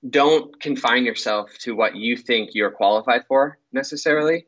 don't 0.10 0.60
confine 0.60 1.06
yourself 1.06 1.56
to 1.60 1.76
what 1.76 1.96
you 1.96 2.18
think 2.18 2.52
you're 2.54 2.72
qualified 2.72 3.22
for 3.28 3.60
necessarily. 3.72 4.48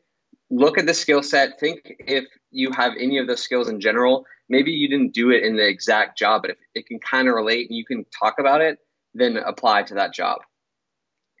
Look 0.50 0.76
at 0.76 0.86
the 0.86 0.94
skill 0.94 1.22
set. 1.22 1.58
Think 1.60 1.94
if 2.00 2.24
you 2.50 2.70
have 2.72 2.92
any 2.98 3.18
of 3.18 3.26
those 3.26 3.42
skills 3.42 3.68
in 3.68 3.80
general. 3.80 4.26
Maybe 4.48 4.72
you 4.72 4.88
didn't 4.88 5.14
do 5.14 5.30
it 5.30 5.42
in 5.42 5.56
the 5.56 5.66
exact 5.66 6.18
job, 6.18 6.42
but 6.42 6.50
if 6.50 6.56
it 6.74 6.86
can 6.86 6.98
kind 6.98 7.28
of 7.28 7.34
relate 7.34 7.68
and 7.68 7.76
you 7.76 7.84
can 7.84 8.04
talk 8.16 8.38
about 8.38 8.60
it, 8.60 8.78
then 9.14 9.36
apply 9.36 9.84
to 9.84 9.94
that 9.94 10.12
job. 10.12 10.40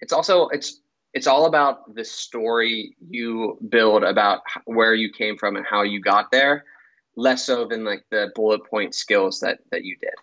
It's 0.00 0.12
also 0.12 0.48
it's 0.48 0.80
it's 1.12 1.26
all 1.26 1.46
about 1.46 1.94
the 1.94 2.04
story 2.04 2.96
you 3.08 3.58
build 3.68 4.02
about 4.02 4.40
where 4.64 4.94
you 4.94 5.12
came 5.12 5.36
from 5.36 5.56
and 5.56 5.66
how 5.66 5.82
you 5.82 6.00
got 6.00 6.32
there, 6.32 6.64
less 7.16 7.44
so 7.44 7.66
than 7.66 7.84
like 7.84 8.04
the 8.10 8.32
bullet 8.34 8.64
point 8.68 8.94
skills 8.94 9.40
that 9.40 9.58
that 9.70 9.84
you 9.84 9.96
did 10.00 10.14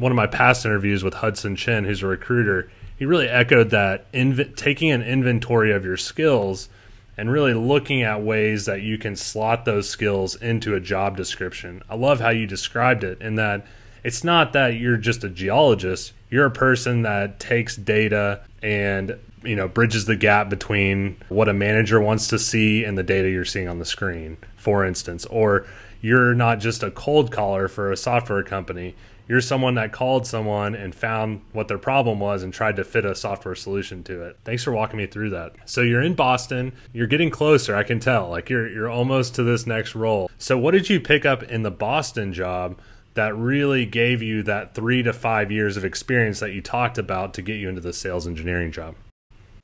one 0.00 0.10
of 0.10 0.16
my 0.16 0.26
past 0.26 0.64
interviews 0.64 1.04
with 1.04 1.14
Hudson 1.14 1.56
Chin, 1.56 1.84
who's 1.84 2.02
a 2.02 2.06
recruiter, 2.06 2.70
he 2.96 3.04
really 3.04 3.28
echoed 3.28 3.70
that 3.70 4.10
inv- 4.12 4.56
taking 4.56 4.90
an 4.90 5.02
inventory 5.02 5.72
of 5.72 5.84
your 5.84 5.96
skills 5.96 6.68
and 7.16 7.30
really 7.30 7.52
looking 7.52 8.02
at 8.02 8.22
ways 8.22 8.64
that 8.64 8.80
you 8.80 8.96
can 8.96 9.14
slot 9.14 9.64
those 9.66 9.88
skills 9.88 10.36
into 10.36 10.74
a 10.74 10.80
job 10.80 11.16
description. 11.16 11.82
I 11.88 11.96
love 11.96 12.20
how 12.20 12.30
you 12.30 12.46
described 12.46 13.04
it 13.04 13.20
in 13.20 13.34
that 13.34 13.66
it's 14.02 14.24
not 14.24 14.54
that 14.54 14.74
you're 14.74 14.96
just 14.96 15.22
a 15.22 15.28
geologist, 15.28 16.14
you're 16.30 16.46
a 16.46 16.50
person 16.50 17.02
that 17.02 17.38
takes 17.38 17.76
data 17.76 18.40
and 18.62 19.18
you 19.42 19.56
know 19.56 19.68
bridges 19.68 20.04
the 20.04 20.16
gap 20.16 20.48
between 20.48 21.16
what 21.28 21.48
a 21.48 21.52
manager 21.52 22.00
wants 22.00 22.28
to 22.28 22.38
see 22.38 22.84
and 22.84 22.96
the 22.96 23.02
data 23.02 23.28
you're 23.28 23.44
seeing 23.44 23.68
on 23.68 23.78
the 23.78 23.84
screen 23.84 24.38
for 24.56 24.84
instance. 24.84 25.26
Or 25.26 25.66
you're 26.00 26.34
not 26.34 26.60
just 26.60 26.82
a 26.82 26.90
cold 26.90 27.32
caller 27.32 27.68
for 27.68 27.90
a 27.90 27.96
software 27.96 28.42
company 28.42 28.94
you're 29.30 29.40
someone 29.40 29.76
that 29.76 29.92
called 29.92 30.26
someone 30.26 30.74
and 30.74 30.92
found 30.92 31.40
what 31.52 31.68
their 31.68 31.78
problem 31.78 32.18
was 32.18 32.42
and 32.42 32.52
tried 32.52 32.74
to 32.74 32.82
fit 32.82 33.04
a 33.04 33.14
software 33.14 33.54
solution 33.54 34.02
to 34.02 34.24
it. 34.24 34.36
Thanks 34.44 34.64
for 34.64 34.72
walking 34.72 34.96
me 34.96 35.06
through 35.06 35.30
that. 35.30 35.52
So 35.66 35.82
you're 35.82 36.02
in 36.02 36.14
Boston, 36.14 36.72
you're 36.92 37.06
getting 37.06 37.30
closer, 37.30 37.76
I 37.76 37.84
can 37.84 38.00
tell. 38.00 38.28
Like 38.28 38.50
you're 38.50 38.68
you're 38.68 38.90
almost 38.90 39.36
to 39.36 39.44
this 39.44 39.68
next 39.68 39.94
role. 39.94 40.28
So 40.36 40.58
what 40.58 40.72
did 40.72 40.90
you 40.90 40.98
pick 40.98 41.24
up 41.24 41.44
in 41.44 41.62
the 41.62 41.70
Boston 41.70 42.32
job 42.32 42.80
that 43.14 43.36
really 43.36 43.86
gave 43.86 44.20
you 44.20 44.42
that 44.42 44.74
3 44.74 45.04
to 45.04 45.12
5 45.12 45.52
years 45.52 45.76
of 45.76 45.84
experience 45.84 46.40
that 46.40 46.52
you 46.52 46.60
talked 46.60 46.98
about 46.98 47.32
to 47.34 47.42
get 47.42 47.54
you 47.54 47.68
into 47.68 47.80
the 47.80 47.92
sales 47.92 48.26
engineering 48.26 48.72
job? 48.72 48.96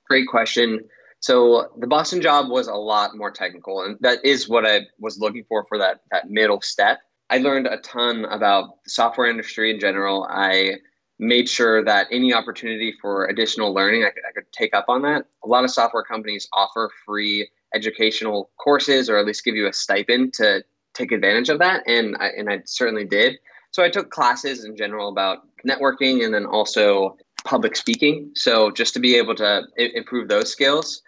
Great 0.08 0.28
question. 0.28 0.78
So 1.18 1.72
the 1.76 1.88
Boston 1.88 2.22
job 2.22 2.50
was 2.50 2.68
a 2.68 2.74
lot 2.74 3.16
more 3.16 3.32
technical, 3.32 3.82
and 3.82 3.96
that 4.02 4.24
is 4.24 4.48
what 4.48 4.64
I 4.64 4.82
was 5.00 5.18
looking 5.18 5.44
for 5.48 5.64
for 5.68 5.78
that 5.78 6.02
that 6.12 6.30
middle 6.30 6.60
step. 6.60 7.00
I 7.28 7.38
learned 7.38 7.66
a 7.66 7.78
ton 7.78 8.24
about 8.24 8.84
the 8.84 8.90
software 8.90 9.28
industry 9.28 9.70
in 9.72 9.80
general. 9.80 10.26
I 10.30 10.76
made 11.18 11.48
sure 11.48 11.84
that 11.84 12.06
any 12.10 12.32
opportunity 12.32 12.94
for 13.00 13.26
additional 13.26 13.72
learning, 13.72 14.04
I 14.04 14.10
could, 14.10 14.22
I 14.28 14.32
could 14.32 14.52
take 14.52 14.74
up 14.74 14.86
on 14.88 15.02
that. 15.02 15.26
A 15.44 15.48
lot 15.48 15.64
of 15.64 15.70
software 15.70 16.02
companies 16.02 16.48
offer 16.52 16.90
free 17.04 17.48
educational 17.74 18.50
courses 18.58 19.10
or 19.10 19.18
at 19.18 19.26
least 19.26 19.44
give 19.44 19.56
you 19.56 19.66
a 19.66 19.72
stipend 19.72 20.34
to 20.34 20.62
take 20.94 21.12
advantage 21.12 21.48
of 21.48 21.58
that. 21.58 21.82
And 21.86 22.16
I, 22.18 22.28
and 22.28 22.50
I 22.50 22.62
certainly 22.64 23.04
did. 23.04 23.38
So 23.70 23.82
I 23.82 23.90
took 23.90 24.10
classes 24.10 24.64
in 24.64 24.76
general 24.76 25.08
about 25.08 25.38
networking 25.66 26.24
and 26.24 26.32
then 26.32 26.46
also 26.46 27.16
public 27.44 27.76
speaking. 27.76 28.30
So 28.34 28.70
just 28.70 28.94
to 28.94 29.00
be 29.00 29.16
able 29.16 29.34
to 29.36 29.62
improve 29.76 30.28
those 30.28 30.50
skills. 30.50 31.02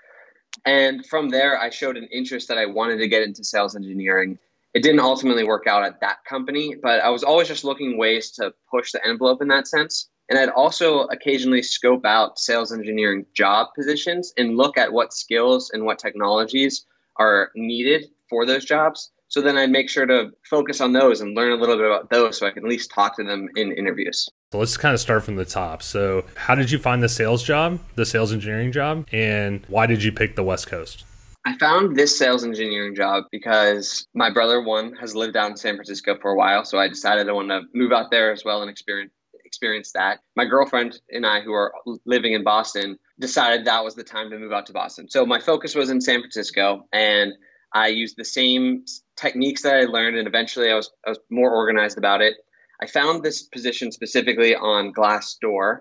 And 0.65 1.07
from 1.07 1.29
there, 1.29 1.59
I 1.59 1.71
showed 1.71 1.97
an 1.97 2.09
interest 2.11 2.49
that 2.49 2.59
I 2.59 2.67
wanted 2.67 2.99
to 2.99 3.09
get 3.09 3.23
into 3.23 3.45
sales 3.45 3.77
engineering 3.77 4.39
it 4.75 4.83
didn't 4.83 5.01
ultimately 5.01 5.45
work 5.45 5.67
out 5.67 5.85
at 5.85 6.01
that 6.01 6.19
company, 6.29 6.75
but 6.81 7.01
I 7.01 7.11
was 7.11 7.23
always 7.25 7.49
just 7.49 7.65
looking 7.65 7.99
ways 7.99 8.31
to 8.33 8.53
push 8.71 8.93
the 8.93 9.05
envelope 9.07 9.41
in 9.43 9.49
that 9.49 9.67
sense. 9.67 10.09
And 10.29 10.39
I'd 10.39 10.51
also 10.51 11.05
occasionally 11.05 11.63
scope 11.63 12.05
out 12.05 12.39
sales 12.39 12.73
engineering 12.73 13.25
job 13.35 13.69
positions 13.75 14.33
and 14.37 14.57
look 14.57 14.77
at 14.77 14.93
what 14.93 15.15
skills 15.15 15.71
and 15.73 15.85
what 15.85 15.99
technologies 15.99 16.85
are 17.17 17.51
needed 17.55 18.07
for 18.29 18.45
those 18.45 18.65
jobs. 18.65 19.11
So 19.29 19.43
then 19.43 19.59
I'd 19.59 19.71
make 19.71 19.91
sure 19.91 20.07
to 20.07 20.31
focus 20.49 20.81
on 20.81 20.93
those 20.93 21.21
and 21.21 21.37
learn 21.37 21.53
a 21.53 21.57
little 21.57 21.77
bit 21.77 21.87
about 21.87 22.11
those 22.11 22.39
so 22.39 22.47
I 22.47 22.51
can 22.51 22.65
at 22.65 22.69
least 22.69 22.91
talk 22.91 23.17
to 23.17 23.25
them 23.25 23.49
in 23.57 23.73
interviews. 23.73 24.29
So 24.53 24.59
let's 24.59 24.77
kind 24.79 24.95
of 24.95 25.01
start 25.01 25.25
from 25.25 25.37
the 25.37 25.45
top. 25.45 25.83
So, 25.83 26.25
how 26.35 26.55
did 26.55 26.71
you 26.71 26.79
find 26.79 27.03
the 27.03 27.09
sales 27.11 27.43
job, 27.43 27.81
the 27.97 28.07
sales 28.07 28.33
engineering 28.33 28.73
job, 28.73 29.07
and 29.13 29.63
why 29.69 29.85
did 29.85 30.03
you 30.03 30.13
pick 30.13 30.37
the 30.37 30.43
West 30.43 30.67
Coast? 30.67 31.05
I 31.49 31.57
found 31.57 31.97
this 31.97 32.19
sales 32.19 32.45
engineering 32.45 32.95
job 32.95 33.25
because 33.33 34.07
my 34.13 34.31
brother 34.31 34.61
one 34.61 34.93
has 34.97 35.15
lived 35.15 35.35
out 35.35 35.51
in 35.51 35.57
San 35.57 35.77
Francisco 35.77 36.19
for 36.21 36.33
a 36.33 36.37
while, 36.37 36.67
so 36.67 36.79
I 36.79 36.89
decided 36.89 37.27
I 37.27 37.33
wanted 37.33 37.61
to 37.61 37.67
move 37.73 37.91
out 37.91 38.11
there 38.11 38.33
as 38.33 38.45
well 38.45 38.61
and 38.61 38.71
experience 38.71 39.13
experience 39.47 39.93
that. 39.93 40.19
My 40.37 40.45
girlfriend 40.45 41.01
and 41.09 41.25
I, 41.25 41.41
who 41.41 41.55
are 41.55 41.73
living 42.05 42.35
in 42.35 42.45
Boston, 42.45 42.99
decided 43.19 43.65
that 43.65 43.83
was 43.83 43.95
the 43.95 44.05
time 44.05 44.29
to 44.29 44.39
move 44.39 44.53
out 44.53 44.67
to 44.67 44.75
Boston. 44.75 45.09
So 45.09 45.25
my 45.25 45.41
focus 45.41 45.75
was 45.75 45.89
in 45.89 46.03
San 46.03 46.21
Francisco, 46.21 46.87
and 46.93 47.33
I 47.73 47.87
used 47.87 48.19
the 48.19 48.27
same 48.27 48.85
techniques 49.17 49.63
that 49.63 49.75
I 49.75 49.85
learned, 49.85 50.19
and 50.19 50.29
eventually 50.29 50.71
I 50.71 50.75
was 50.75 50.91
I 51.07 51.09
was 51.09 51.19
more 51.31 51.51
organized 51.51 51.97
about 51.97 52.21
it. 52.21 52.35
I 52.79 52.87
found 52.87 53.23
this 53.23 53.45
position 53.45 53.91
specifically 53.91 54.55
on 54.55 54.93
Glassdoor. 54.93 55.79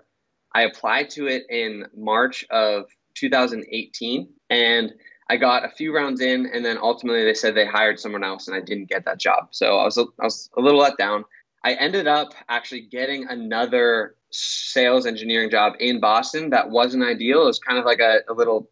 I 0.54 0.62
applied 0.62 1.10
to 1.10 1.26
it 1.26 1.44
in 1.50 1.84
March 1.94 2.46
of 2.48 2.86
2018, 3.16 4.30
and 4.48 4.94
I 5.30 5.36
got 5.36 5.64
a 5.64 5.68
few 5.68 5.94
rounds 5.94 6.20
in, 6.20 6.46
and 6.46 6.64
then 6.64 6.78
ultimately 6.78 7.24
they 7.24 7.34
said 7.34 7.54
they 7.54 7.66
hired 7.66 8.00
someone 8.00 8.24
else, 8.24 8.48
and 8.48 8.56
I 8.56 8.60
didn't 8.60 8.88
get 8.88 9.04
that 9.04 9.18
job. 9.18 9.48
So 9.50 9.78
I 9.78 9.84
was 9.84 9.98
a, 9.98 10.04
I 10.20 10.24
was 10.24 10.50
a 10.56 10.60
little 10.60 10.80
let 10.80 10.96
down. 10.96 11.24
I 11.64 11.74
ended 11.74 12.06
up 12.06 12.32
actually 12.48 12.82
getting 12.82 13.26
another 13.28 14.14
sales 14.30 15.06
engineering 15.06 15.50
job 15.50 15.74
in 15.80 16.00
Boston 16.00 16.50
that 16.50 16.70
wasn't 16.70 17.02
ideal. 17.04 17.42
It 17.42 17.46
was 17.46 17.58
kind 17.58 17.78
of 17.78 17.84
like 17.84 18.00
a, 18.00 18.20
a 18.28 18.32
little 18.32 18.68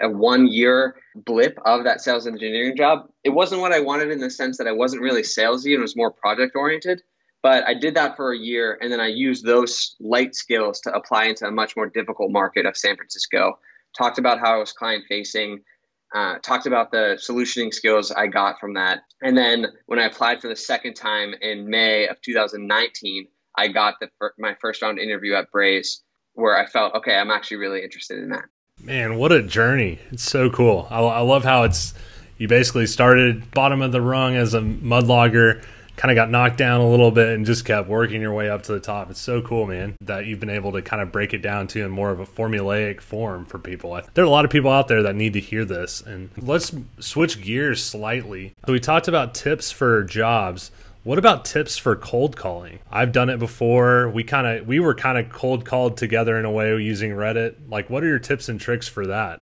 a 0.00 0.08
one 0.08 0.46
year 0.46 0.96
blip 1.14 1.58
of 1.64 1.84
that 1.84 2.00
sales 2.00 2.26
engineering 2.26 2.76
job. 2.76 3.08
It 3.24 3.30
wasn't 3.30 3.60
what 3.60 3.72
I 3.72 3.80
wanted 3.80 4.10
in 4.10 4.18
the 4.18 4.30
sense 4.30 4.58
that 4.58 4.66
I 4.66 4.72
wasn't 4.72 5.02
really 5.02 5.22
salesy 5.22 5.74
and 5.74 5.82
was 5.82 5.96
more 5.96 6.10
project 6.10 6.56
oriented. 6.56 7.02
But 7.42 7.64
I 7.64 7.74
did 7.74 7.94
that 7.94 8.16
for 8.16 8.32
a 8.32 8.38
year 8.38 8.78
and 8.82 8.92
then 8.92 9.00
I 9.00 9.06
used 9.06 9.44
those 9.44 9.96
light 10.00 10.34
skills 10.34 10.80
to 10.80 10.92
apply 10.92 11.24
into 11.26 11.46
a 11.46 11.50
much 11.50 11.76
more 11.76 11.86
difficult 11.86 12.30
market 12.30 12.66
of 12.66 12.76
San 12.76 12.96
Francisco. 12.96 13.58
Talked 13.96 14.18
about 14.18 14.40
how 14.40 14.54
I 14.54 14.58
was 14.58 14.72
client 14.72 15.04
facing, 15.08 15.60
uh, 16.14 16.38
talked 16.38 16.66
about 16.66 16.90
the 16.90 17.18
solutioning 17.20 17.72
skills 17.72 18.10
I 18.10 18.26
got 18.26 18.58
from 18.58 18.74
that. 18.74 19.00
And 19.22 19.36
then 19.36 19.66
when 19.86 19.98
I 19.98 20.06
applied 20.06 20.40
for 20.40 20.48
the 20.48 20.56
second 20.56 20.94
time 20.94 21.34
in 21.40 21.68
May 21.68 22.08
of 22.08 22.20
2019, 22.22 23.28
I 23.56 23.68
got 23.68 23.94
the, 24.00 24.08
my 24.38 24.56
first 24.60 24.82
round 24.82 24.98
interview 24.98 25.34
at 25.34 25.50
Braze 25.50 26.02
where 26.34 26.56
I 26.56 26.66
felt, 26.66 26.94
okay, 26.94 27.14
I'm 27.14 27.30
actually 27.30 27.58
really 27.58 27.82
interested 27.82 28.18
in 28.18 28.30
that. 28.30 28.44
Man, 28.82 29.16
what 29.16 29.30
a 29.30 29.42
journey! 29.42 29.98
It's 30.10 30.22
so 30.22 30.48
cool. 30.48 30.86
I, 30.90 31.00
I 31.00 31.20
love 31.20 31.44
how 31.44 31.64
it's 31.64 31.92
you 32.38 32.48
basically 32.48 32.86
started 32.86 33.50
bottom 33.50 33.82
of 33.82 33.92
the 33.92 34.00
rung 34.00 34.36
as 34.36 34.54
a 34.54 34.62
mud 34.62 35.06
logger, 35.06 35.60
kind 36.00 36.10
of 36.10 36.16
got 36.16 36.30
knocked 36.30 36.56
down 36.56 36.80
a 36.80 36.88
little 36.88 37.10
bit, 37.10 37.28
and 37.28 37.44
just 37.44 37.66
kept 37.66 37.86
working 37.86 38.22
your 38.22 38.32
way 38.32 38.48
up 38.48 38.62
to 38.62 38.72
the 38.72 38.80
top. 38.80 39.10
It's 39.10 39.20
so 39.20 39.42
cool, 39.42 39.66
man, 39.66 39.96
that 40.00 40.24
you've 40.24 40.40
been 40.40 40.48
able 40.48 40.72
to 40.72 40.80
kind 40.80 41.02
of 41.02 41.12
break 41.12 41.34
it 41.34 41.42
down 41.42 41.66
to 41.68 41.84
in 41.84 41.90
more 41.90 42.10
of 42.10 42.20
a 42.20 42.24
formulaic 42.24 43.02
form 43.02 43.44
for 43.44 43.58
people. 43.58 44.00
There 44.14 44.24
are 44.24 44.26
a 44.26 44.30
lot 44.30 44.46
of 44.46 44.50
people 44.50 44.70
out 44.70 44.88
there 44.88 45.02
that 45.02 45.14
need 45.14 45.34
to 45.34 45.40
hear 45.40 45.66
this. 45.66 46.00
And 46.00 46.30
let's 46.38 46.72
switch 47.00 47.42
gears 47.42 47.84
slightly. 47.84 48.54
So 48.64 48.72
we 48.72 48.80
talked 48.80 49.08
about 49.08 49.34
tips 49.34 49.70
for 49.70 50.02
jobs. 50.02 50.70
What 51.02 51.18
about 51.18 51.44
tips 51.44 51.76
for 51.76 51.94
cold 51.96 52.34
calling? 52.34 52.78
I've 52.90 53.12
done 53.12 53.28
it 53.28 53.38
before. 53.38 54.08
We 54.08 54.24
kind 54.24 54.46
of 54.46 54.66
we 54.66 54.80
were 54.80 54.94
kind 54.94 55.18
of 55.18 55.30
cold 55.30 55.66
called 55.66 55.98
together 55.98 56.38
in 56.38 56.46
a 56.46 56.50
way 56.50 56.74
using 56.78 57.10
Reddit. 57.10 57.56
Like 57.68 57.90
what 57.90 58.02
are 58.02 58.08
your 58.08 58.18
tips 58.18 58.48
and 58.48 58.58
tricks 58.58 58.88
for 58.88 59.06
that? 59.06 59.38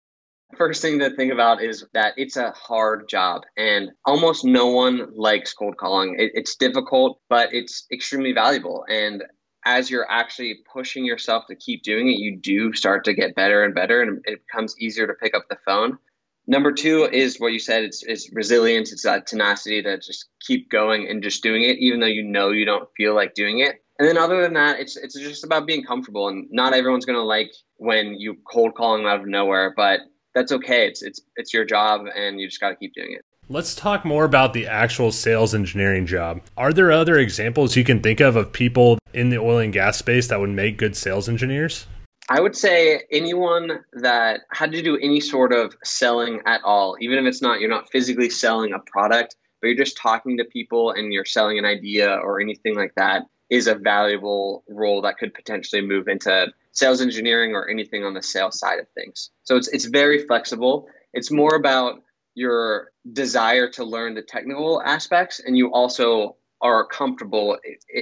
First 0.57 0.83
thing 0.83 0.99
to 0.99 1.11
think 1.11 1.33
about 1.33 1.63
is 1.63 1.85
that 1.95 2.15
it's 2.17 2.37
a 2.37 2.51
hard 2.51 3.09
job 3.09 3.43
and 3.57 3.91
almost 4.05 4.45
no 4.45 4.69
one 4.69 5.09
likes 5.17 5.55
cold 5.55 5.77
calling. 5.79 6.17
It, 6.19 6.33
it's 6.35 6.57
difficult, 6.57 7.21
but 7.29 7.55
it's 7.55 7.87
extremely 7.91 8.33
valuable. 8.33 8.85
And 8.89 9.25
as 9.65 9.91
you're 9.91 10.11
actually 10.11 10.59
pushing 10.71 11.05
yourself 11.05 11.45
to 11.49 11.57
keep 11.57 11.83
doing 11.83 12.09
it, 12.09 12.19
you 12.19 12.37
do 12.37 12.73
start 12.73 13.05
to 13.05 13.15
get 13.15 13.35
better 13.35 13.65
and 13.65 13.75
better, 13.75 14.03
and 14.03 14.21
it 14.25 14.43
becomes 14.47 14.75
easier 14.79 15.07
to 15.07 15.15
pick 15.15 15.35
up 15.35 15.47
the 15.49 15.59
phone. 15.65 15.99
Number 16.47 16.73
two 16.73 17.09
is 17.11 17.39
what 17.39 17.53
you 17.53 17.61
said. 17.61 17.85
It's, 17.85 18.03
it's 18.03 18.31
resilience. 18.33 18.93
It's 18.93 19.05
that 19.05 19.27
tenacity 19.29 19.83
to 19.83 19.97
just 19.99 20.27
keep 20.41 20.69
going 20.71 21.09
and 21.09 21.23
just 21.23 21.43
doing 21.43 21.63
it, 21.63 21.79
even 21.79 22.01
though 22.01 22.07
you 22.07 22.25
know 22.25 22.51
you 22.51 22.65
don't 22.65 22.89
feel 22.97 23.15
like 23.15 23.35
doing 23.35 23.61
it. 23.61 23.77
And 23.99 24.09
then 24.09 24.19
other 24.19 24.43
than 24.43 24.55
that, 24.55 24.81
it's 24.81 24.97
it's 24.97 25.15
just 25.15 25.45
about 25.45 25.67
being 25.67 25.85
comfortable. 25.85 26.29
And 26.29 26.49
not 26.51 26.75
everyone's 26.75 27.05
gonna 27.05 27.23
like 27.23 27.53
when 27.77 28.15
you 28.19 28.37
cold 28.51 28.75
calling 28.75 29.07
out 29.07 29.21
of 29.21 29.27
nowhere, 29.27 29.73
but 29.77 30.01
that's 30.35 30.53
okay. 30.53 30.87
It's 30.87 31.03
it's 31.03 31.21
it's 31.37 31.53
your 31.53 31.65
job, 31.65 32.03
and 32.15 32.41
you 32.41 32.49
just 32.49 32.61
got 32.61 32.71
to 32.71 32.77
keep 32.77 32.95
doing 32.95 33.13
it. 33.13 33.25
Let's 33.49 33.75
talk 33.75 34.05
more 34.05 34.25
about 34.25 34.53
the 34.53 34.67
actual 34.67 35.13
sales 35.13 35.55
engineering 35.55 36.07
job. 36.07 36.43
Are 36.57 36.73
there 36.73 36.93
other 36.93 37.19
examples 37.19 37.77
you 37.77 37.85
can 37.85 38.01
think 38.01 38.21
of 38.21 38.37
of 38.37 38.53
people 38.53 38.99
in 39.13 39.31
the 39.31 39.39
oil 39.39 39.59
and 39.59 39.73
gas 39.73 39.99
space 39.99 40.29
that 40.29 40.41
would 40.41 40.51
make 40.51 40.79
good 40.79 40.97
sales 40.97 41.29
engineers? 41.29 41.87
I 42.29 42.41
would 42.41 42.57
say 42.57 43.03
anyone 43.11 43.81
that 43.95 44.43
had 44.53 44.73
to 44.73 44.83
do 44.83 44.97
any 44.97 45.21
sort 45.21 45.53
of 45.53 45.77
selling 45.83 46.41
at 46.47 46.63
all, 46.65 46.97
even 47.01 47.19
if 47.19 47.27
it's 47.27 47.43
not, 47.43 47.61
you're 47.61 47.69
not 47.69 47.91
physically 47.91 48.31
selling 48.31 48.73
a 48.73 48.79
product, 48.79 49.37
but 49.61 49.69
you're 49.69 49.77
just 49.77 49.99
talking 49.99 50.39
to 50.39 50.45
people 50.45 50.93
and 50.93 51.13
you're 51.13 51.25
selling 51.25 51.59
an 51.59 51.65
idea 51.65 52.15
or 52.15 52.41
anything 52.41 52.77
like 52.77 52.93
that, 52.97 53.25
is 53.51 53.67
a 53.67 53.75
valuable 53.75 54.65
role 54.69 55.03
that 55.03 55.19
could 55.19 55.35
potentially 55.35 55.83
move 55.83 56.09
into 56.09 56.47
sales 56.73 57.01
engineering 57.01 57.55
or 57.55 57.69
anything 57.69 58.05
on 58.05 58.15
the 58.15 58.23
sales 58.23 58.59
side 58.59 58.79
of 58.79 58.87
things. 58.95 59.31
So 59.45 59.57
it's, 59.57 59.69
it's 59.69 59.85
very 59.85 60.27
flexible. 60.27 60.87
It's 61.13 61.31
more 61.31 61.55
about 61.55 62.03
your 62.35 62.91
desire 63.13 63.69
to 63.69 63.85
learn 63.85 64.15
the 64.15 64.23
technical 64.23 64.83
aspects 64.83 65.41
and 65.41 65.57
you 65.57 65.73
also 65.73 66.37
are 66.63 66.87
comfortable 66.87 67.59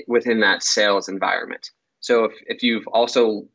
within 0.06 0.40
that 0.40 0.62
sales 0.62 1.08
environment. 1.08 1.70
So 2.00 2.24
if, 2.24 2.32
if 2.46 2.62
you've 2.62 2.86
also 2.86 3.48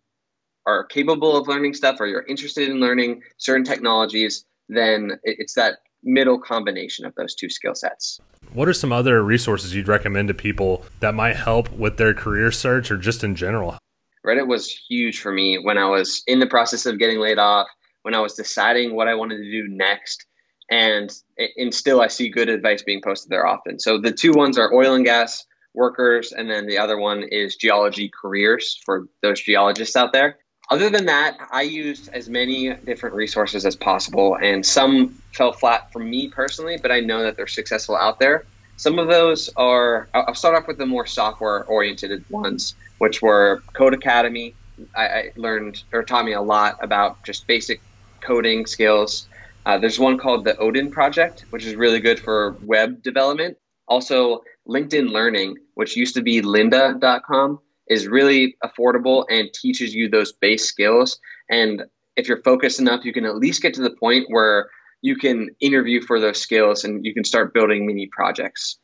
are 0.65 0.85
capable 0.85 1.37
of 1.37 1.47
learning 1.47 1.75
stuff 1.75 1.97
or 1.99 2.07
you're 2.07 2.25
interested 2.27 2.69
in 2.69 2.79
learning 2.79 3.21
certain 3.37 3.63
technologies, 3.63 4.45
then 4.67 5.11
it's 5.23 5.53
that 5.53 5.77
middle 6.03 6.39
combination 6.39 7.05
of 7.05 7.13
those 7.15 7.35
two 7.35 7.49
skill 7.49 7.75
sets. 7.75 8.19
What 8.53 8.67
are 8.67 8.73
some 8.73 8.91
other 8.91 9.23
resources 9.23 9.75
you'd 9.75 9.87
recommend 9.87 10.27
to 10.27 10.33
people 10.33 10.85
that 10.99 11.13
might 11.13 11.35
help 11.35 11.71
with 11.71 11.97
their 11.97 12.13
career 12.13 12.51
search 12.51 12.91
or 12.91 12.97
just 12.97 13.23
in 13.23 13.35
general? 13.35 13.77
Reddit 14.25 14.47
was 14.47 14.69
huge 14.69 15.19
for 15.19 15.31
me 15.31 15.57
when 15.57 15.77
I 15.77 15.85
was 15.85 16.23
in 16.27 16.39
the 16.39 16.47
process 16.47 16.85
of 16.85 16.99
getting 16.99 17.19
laid 17.19 17.37
off, 17.37 17.67
when 18.01 18.15
I 18.15 18.19
was 18.19 18.33
deciding 18.33 18.95
what 18.95 19.07
I 19.07 19.15
wanted 19.15 19.37
to 19.37 19.51
do 19.51 19.67
next. 19.67 20.25
And, 20.69 21.11
and 21.57 21.73
still, 21.73 22.01
I 22.01 22.07
see 22.07 22.29
good 22.29 22.49
advice 22.49 22.81
being 22.81 23.01
posted 23.01 23.29
there 23.29 23.45
often. 23.45 23.79
So 23.79 23.99
the 23.99 24.11
two 24.11 24.31
ones 24.31 24.57
are 24.57 24.73
oil 24.73 24.95
and 24.95 25.05
gas 25.05 25.45
workers, 25.75 26.31
and 26.31 26.49
then 26.49 26.65
the 26.65 26.79
other 26.79 26.97
one 26.97 27.23
is 27.23 27.55
geology 27.55 28.09
careers 28.09 28.81
for 28.85 29.07
those 29.21 29.41
geologists 29.41 29.95
out 29.95 30.11
there. 30.11 30.39
Other 30.71 30.89
than 30.89 31.05
that, 31.05 31.37
I 31.51 31.61
used 31.61 32.09
as 32.11 32.27
many 32.27 32.73
different 32.73 33.15
resources 33.15 33.65
as 33.65 33.75
possible, 33.75 34.35
and 34.41 34.65
some 34.65 35.09
fell 35.31 35.53
flat 35.53 35.91
for 35.91 35.99
me 35.99 36.29
personally, 36.29 36.77
but 36.81 36.91
I 36.91 37.01
know 37.01 37.21
that 37.21 37.35
they're 37.37 37.45
successful 37.45 37.95
out 37.95 38.19
there. 38.19 38.45
Some 38.77 38.97
of 38.97 39.07
those 39.07 39.49
are, 39.55 40.09
I'll 40.13 40.33
start 40.33 40.55
off 40.55 40.67
with 40.67 40.79
the 40.79 40.87
more 40.87 41.05
software 41.05 41.63
oriented 41.65 42.27
ones, 42.29 42.73
which 43.05 43.21
were 43.21 43.61
Codecademy. 43.73 44.55
I, 44.95 45.05
I, 45.05 45.31
learned 45.35 45.83
or 45.93 46.01
taught 46.01 46.25
me 46.25 46.33
a 46.33 46.41
lot 46.41 46.75
about 46.81 47.23
just 47.23 47.45
basic 47.45 47.79
coding 48.19 48.65
skills. 48.65 49.29
Uh, 49.67 49.77
there's 49.77 49.99
one 49.99 50.17
called 50.17 50.43
the 50.43 50.57
Odin 50.57 50.89
Project, 50.89 51.45
which 51.51 51.67
is 51.67 51.75
really 51.75 51.99
good 51.99 52.19
for 52.19 52.57
web 52.63 53.03
development. 53.03 53.57
Also, 53.87 54.41
LinkedIn 54.67 55.11
Learning, 55.11 55.55
which 55.75 55.95
used 55.95 56.15
to 56.15 56.23
be 56.23 56.41
lynda.com 56.41 57.59
is 57.87 58.07
really 58.07 58.57
affordable 58.63 59.23
and 59.29 59.53
teaches 59.53 59.93
you 59.93 60.09
those 60.09 60.31
base 60.33 60.65
skills. 60.65 61.19
And 61.47 61.83
if 62.15 62.27
you're 62.27 62.41
focused 62.41 62.79
enough, 62.79 63.05
you 63.05 63.13
can 63.13 63.25
at 63.25 63.35
least 63.35 63.61
get 63.61 63.75
to 63.75 63.83
the 63.83 63.91
point 63.91 64.25
where 64.29 64.67
you 65.03 65.15
can 65.15 65.51
interview 65.61 66.01
for 66.01 66.19
those 66.19 66.41
skills 66.41 66.83
and 66.83 67.05
you 67.05 67.13
can 67.13 67.23
start 67.23 67.53
building 67.53 67.85
mini 67.85 68.09
projects. 68.11 68.79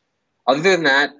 Other 0.46 0.62
than 0.62 0.84
that, 0.84 1.10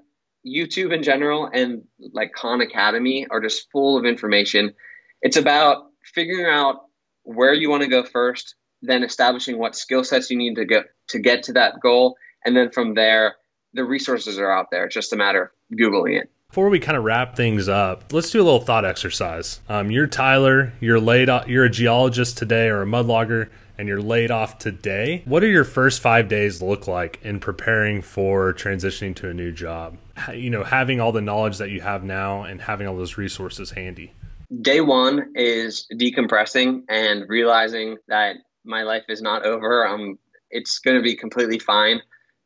YouTube 0.47 0.93
in 0.93 1.03
general 1.03 1.49
and 1.53 1.83
like 2.13 2.33
Khan 2.33 2.61
Academy 2.61 3.27
are 3.31 3.41
just 3.41 3.71
full 3.71 3.97
of 3.99 4.05
information. 4.05 4.75
It's 5.21 5.37
about 5.37 5.87
figuring 6.03 6.53
out 6.53 6.83
where 7.23 7.55
you 7.55 7.71
want 7.71 7.83
to 7.83 7.89
go 7.89 8.03
first, 8.03 8.57
then 8.83 9.05
establishing 9.05 9.59
what 9.59 9.77
skill 9.77 10.03
sets 10.03 10.31
you 10.31 10.37
need 10.37 10.57
to 10.57 10.65
get 10.65 10.87
to 11.09 11.19
get 11.19 11.45
to 11.45 11.53
that 11.53 11.75
goal, 11.81 12.17
and 12.45 12.57
then 12.57 12.71
from 12.71 12.95
there, 12.95 13.37
the 13.75 13.85
resources 13.85 14.39
are 14.39 14.51
out 14.51 14.67
there. 14.71 14.87
It's 14.87 14.95
just 14.95 15.13
a 15.13 15.17
matter 15.17 15.53
of 15.71 15.79
googling 15.79 16.21
it. 16.21 16.31
Before 16.49 16.69
we 16.69 16.81
kind 16.81 16.99
of 16.99 17.05
wrap 17.05 17.35
things 17.35 17.69
up, 17.69 18.13
let's 18.13 18.31
do 18.31 18.43
a 18.43 18.45
little 18.45 18.61
thought 18.61 18.85
exercise. 18.85 19.61
Um, 19.69 19.91
you're 19.91 20.07
Tyler. 20.07 20.73
You're 20.81 21.01
laid. 21.01 21.29
You're 21.47 21.65
a 21.65 21.71
geologist 21.71 22.37
today, 22.37 22.69
or 22.69 22.83
a 22.83 22.87
mud 22.87 23.07
logger, 23.07 23.51
and 23.83 23.89
you're 23.89 24.01
laid 24.01 24.31
off 24.31 24.59
today. 24.59 25.23
What 25.25 25.41
do 25.41 25.49
your 25.49 25.65
first 25.65 26.01
five 26.01 26.29
days 26.29 26.63
look 26.63 26.87
like 26.87 27.19
in 27.25 27.41
preparing 27.41 28.01
for 28.01 28.55
transitioning 28.55 29.17
to 29.17 29.29
a 29.29 29.35
new 29.35 29.51
job? 29.51 29.99
You 30.33 30.51
know, 30.51 30.63
having 30.63 31.01
all 31.01 31.11
the 31.11 31.21
knowledge 31.21 31.59
that 31.59 31.71
you 31.71 31.81
have 31.81 32.05
now 32.05 32.45
and 32.45 32.61
having 32.61 32.87
all 32.87 32.97
those 32.97 33.19
resources 33.19 33.73
handy. 33.73 34.13
Day 34.61 34.81
one 34.81 35.33
is 35.35 35.89
decompressing 35.93 36.83
and 36.89 37.29
realizing 37.29 37.97
that 38.07 38.37
my 38.65 38.85
life 38.85 39.03
is 39.09 39.21
not 39.21 39.45
over. 39.45 39.85
Um, 39.85 40.17
it's 40.49 40.79
going 40.79 40.97
to 40.97 41.03
be 41.03 41.17
completely 41.17 41.59
fine. 41.59 42.03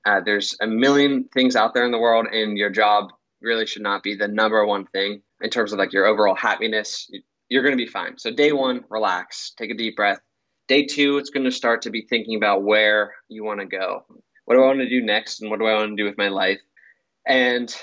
Uh, 0.07 0.23
there's 0.25 0.57
a 0.63 0.67
million 0.67 1.29
things 1.35 1.55
out 1.55 1.75
there 1.75 1.85
in 1.85 1.93
the 1.93 1.99
world, 1.99 2.29
and 2.33 2.57
your 2.57 2.71
job 2.71 3.11
really 3.43 3.67
should 3.67 3.83
not 3.83 4.03
be 4.03 4.15
the 4.15 4.27
number 4.27 4.65
one 4.65 4.87
thing 4.87 5.21
in 5.43 5.51
terms 5.51 5.75
of 5.75 5.79
like 5.79 5.93
your 5.93 6.07
overall 6.07 6.35
happiness. 6.35 7.11
You're 7.51 7.63
going 7.63 7.77
to 7.77 7.85
be 7.85 7.91
fine. 7.91 8.17
So 8.17 8.31
day 8.31 8.53
one, 8.53 8.85
relax, 8.89 9.53
take 9.59 9.71
a 9.71 9.75
deep 9.75 9.97
breath. 9.97 10.21
Day 10.69 10.85
two, 10.87 11.19
it's 11.19 11.31
going 11.31 11.45
to 11.45 11.53
start 11.53 11.83
to 11.83 11.91
be 11.91 12.03
thinking 12.03 12.37
about 12.37 12.65
where 12.65 13.15
you 13.29 13.45
want 13.45 13.61
to 13.61 13.67
go. 13.67 14.05
What 14.45 14.55
do 14.55 14.63
I 14.63 14.67
want 14.67 14.81
to 14.81 14.89
do 14.89 15.03
next, 15.03 15.41
and 15.41 15.51
what 15.51 15.59
do 15.59 15.67
I 15.67 15.75
want 15.75 15.91
to 15.91 16.03
do 16.03 16.09
with 16.09 16.19
my 16.19 16.29
life? 16.29 16.61
And 17.27 17.75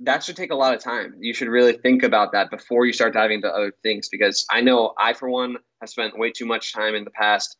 that 0.00 0.24
should 0.24 0.36
take 0.36 0.50
a 0.50 0.56
lot 0.56 0.74
of 0.74 0.82
time. 0.82 1.14
You 1.20 1.32
should 1.32 1.48
really 1.48 1.74
think 1.74 2.02
about 2.02 2.32
that 2.32 2.50
before 2.50 2.84
you 2.84 2.92
start 2.92 3.14
diving 3.14 3.36
into 3.36 3.48
other 3.48 3.72
things 3.82 4.08
because 4.08 4.44
I 4.50 4.60
know 4.60 4.92
I, 4.98 5.12
for 5.12 5.30
one, 5.30 5.56
have 5.80 5.88
spent 5.88 6.18
way 6.18 6.32
too 6.32 6.46
much 6.46 6.72
time 6.72 6.94
in 6.94 7.04
the 7.04 7.10
past 7.10 7.56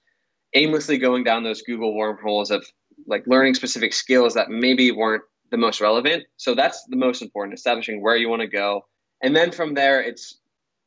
aimlessly 0.55 0.99
going 0.99 1.25
down 1.25 1.43
those 1.43 1.63
Google 1.63 1.95
wormholes 1.95 2.51
of 2.51 2.67
like 3.07 3.27
learning 3.27 3.55
specific 3.55 3.93
skills 3.93 4.35
that 4.35 4.51
maybe 4.51 4.91
weren't 4.91 5.23
the 5.51 5.57
most 5.57 5.81
relevant. 5.81 6.25
So 6.37 6.55
that's 6.55 6.85
the 6.89 6.97
most 6.97 7.23
important, 7.23 7.57
establishing 7.57 8.03
where 8.03 8.17
you 8.17 8.29
want 8.29 8.43
to 8.43 8.49
go. 8.49 8.87
And 9.23 9.35
then 9.35 9.53
from 9.53 9.75
there, 9.75 10.03
it's 10.03 10.39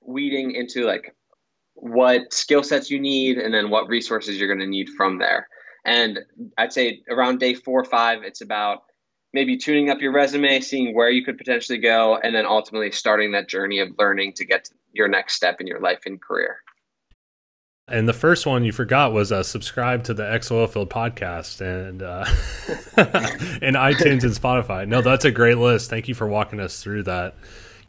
weeding 0.01 0.51
into 0.51 0.85
like 0.85 1.15
what 1.79 2.33
skill 2.33 2.63
sets 2.63 2.89
you 2.89 2.99
need 2.99 3.37
and 3.37 3.53
then 3.53 3.69
what 3.69 3.87
resources 3.87 4.37
you're 4.37 4.47
going 4.47 4.59
to 4.59 4.67
need 4.67 4.89
from 4.89 5.19
there. 5.19 5.47
And 5.85 6.19
I'd 6.57 6.73
say 6.73 7.01
around 7.09 7.39
day 7.39 7.53
four 7.53 7.79
or 7.79 7.85
five, 7.85 8.23
it's 8.23 8.41
about 8.41 8.83
maybe 9.33 9.57
tuning 9.57 9.89
up 9.89 10.01
your 10.01 10.11
resume, 10.11 10.59
seeing 10.59 10.95
where 10.95 11.09
you 11.09 11.23
could 11.23 11.37
potentially 11.37 11.77
go, 11.77 12.17
and 12.17 12.35
then 12.35 12.45
ultimately 12.45 12.91
starting 12.91 13.31
that 13.33 13.47
journey 13.47 13.79
of 13.79 13.89
learning 13.97 14.33
to 14.33 14.45
get 14.45 14.65
to 14.65 14.71
your 14.93 15.07
next 15.07 15.35
step 15.35 15.61
in 15.61 15.67
your 15.67 15.79
life 15.79 15.99
and 16.05 16.21
career. 16.21 16.57
And 17.89 18.09
the 18.09 18.13
first 18.13 18.45
one 18.45 18.65
you 18.65 18.73
forgot 18.73 19.13
was 19.13 19.31
uh, 19.31 19.43
subscribe 19.43 20.03
to 20.05 20.13
the 20.13 20.29
X 20.29 20.49
Oilfield 20.49 20.89
podcast 20.89 21.61
and 21.61 22.01
uh, 22.03 22.25
in 23.65 23.75
iTunes 23.75 24.23
and 24.23 24.33
Spotify. 24.33 24.85
No, 24.85 25.01
that's 25.01 25.23
a 25.23 25.31
great 25.31 25.57
list. 25.57 25.89
Thank 25.89 26.09
you 26.09 26.15
for 26.15 26.27
walking 26.27 26.59
us 26.59 26.83
through 26.83 27.03
that. 27.03 27.35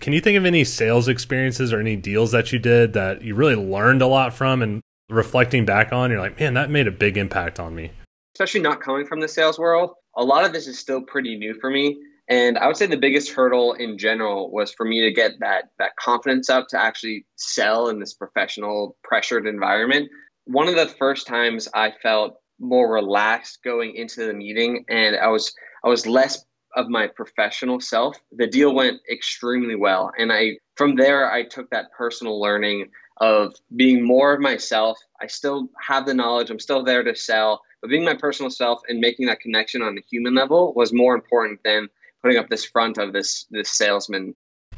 Can 0.00 0.12
you 0.12 0.20
think 0.20 0.38
of 0.38 0.44
any 0.44 0.64
sales 0.64 1.08
experiences 1.08 1.72
or 1.72 1.80
any 1.80 1.96
deals 1.96 2.30
that 2.32 2.52
you 2.52 2.58
did 2.58 2.92
that 2.92 3.22
you 3.22 3.34
really 3.34 3.56
learned 3.56 4.00
a 4.00 4.06
lot 4.06 4.32
from 4.32 4.62
and 4.62 4.80
reflecting 5.08 5.64
back 5.64 5.92
on, 5.92 6.10
you're 6.10 6.20
like, 6.20 6.38
man, 6.38 6.54
that 6.54 6.70
made 6.70 6.86
a 6.86 6.92
big 6.92 7.16
impact 7.16 7.58
on 7.58 7.74
me? 7.74 7.90
Especially 8.36 8.60
not 8.60 8.80
coming 8.80 9.06
from 9.06 9.20
the 9.20 9.28
sales 9.28 9.58
world, 9.58 9.90
a 10.16 10.22
lot 10.22 10.44
of 10.44 10.52
this 10.52 10.66
is 10.66 10.78
still 10.78 11.02
pretty 11.02 11.36
new 11.36 11.54
for 11.60 11.70
me. 11.70 11.98
And 12.28 12.58
I 12.58 12.66
would 12.66 12.76
say 12.76 12.86
the 12.86 12.96
biggest 12.96 13.30
hurdle 13.30 13.72
in 13.72 13.96
general 13.96 14.52
was 14.52 14.72
for 14.72 14.84
me 14.84 15.00
to 15.00 15.12
get 15.12 15.32
that 15.40 15.64
that 15.78 15.96
confidence 15.96 16.50
up 16.50 16.66
to 16.68 16.80
actually 16.80 17.24
sell 17.36 17.88
in 17.88 17.98
this 17.98 18.14
professional 18.14 18.96
pressured 19.02 19.46
environment. 19.46 20.10
One 20.44 20.68
of 20.68 20.76
the 20.76 20.86
first 20.98 21.26
times 21.26 21.68
I 21.74 21.92
felt 22.02 22.34
more 22.60 22.92
relaxed 22.92 23.60
going 23.64 23.94
into 23.94 24.26
the 24.26 24.34
meeting 24.34 24.84
and 24.88 25.16
I 25.16 25.28
was 25.28 25.54
I 25.84 25.88
was 25.88 26.06
less 26.06 26.44
of 26.76 26.88
my 26.88 27.06
professional 27.06 27.80
self. 27.80 28.16
The 28.32 28.46
deal 28.46 28.74
went 28.74 29.00
extremely 29.10 29.74
well 29.74 30.12
and 30.18 30.32
I 30.32 30.58
from 30.76 30.96
there 30.96 31.30
I 31.30 31.44
took 31.44 31.70
that 31.70 31.92
personal 31.96 32.40
learning 32.40 32.90
of 33.20 33.54
being 33.74 34.04
more 34.04 34.32
of 34.32 34.40
myself. 34.40 34.98
I 35.20 35.26
still 35.26 35.68
have 35.80 36.06
the 36.06 36.14
knowledge, 36.14 36.50
I'm 36.50 36.60
still 36.60 36.84
there 36.84 37.02
to 37.02 37.14
sell, 37.16 37.62
but 37.80 37.90
being 37.90 38.04
my 38.04 38.14
personal 38.14 38.50
self 38.50 38.80
and 38.88 39.00
making 39.00 39.26
that 39.26 39.40
connection 39.40 39.82
on 39.82 39.98
a 39.98 40.00
human 40.08 40.34
level 40.34 40.72
was 40.74 40.92
more 40.92 41.14
important 41.14 41.60
than 41.64 41.88
putting 42.22 42.38
up 42.38 42.48
this 42.48 42.64
front 42.64 42.98
of 42.98 43.12
this 43.12 43.46
this 43.50 43.70
salesman. 43.70 44.34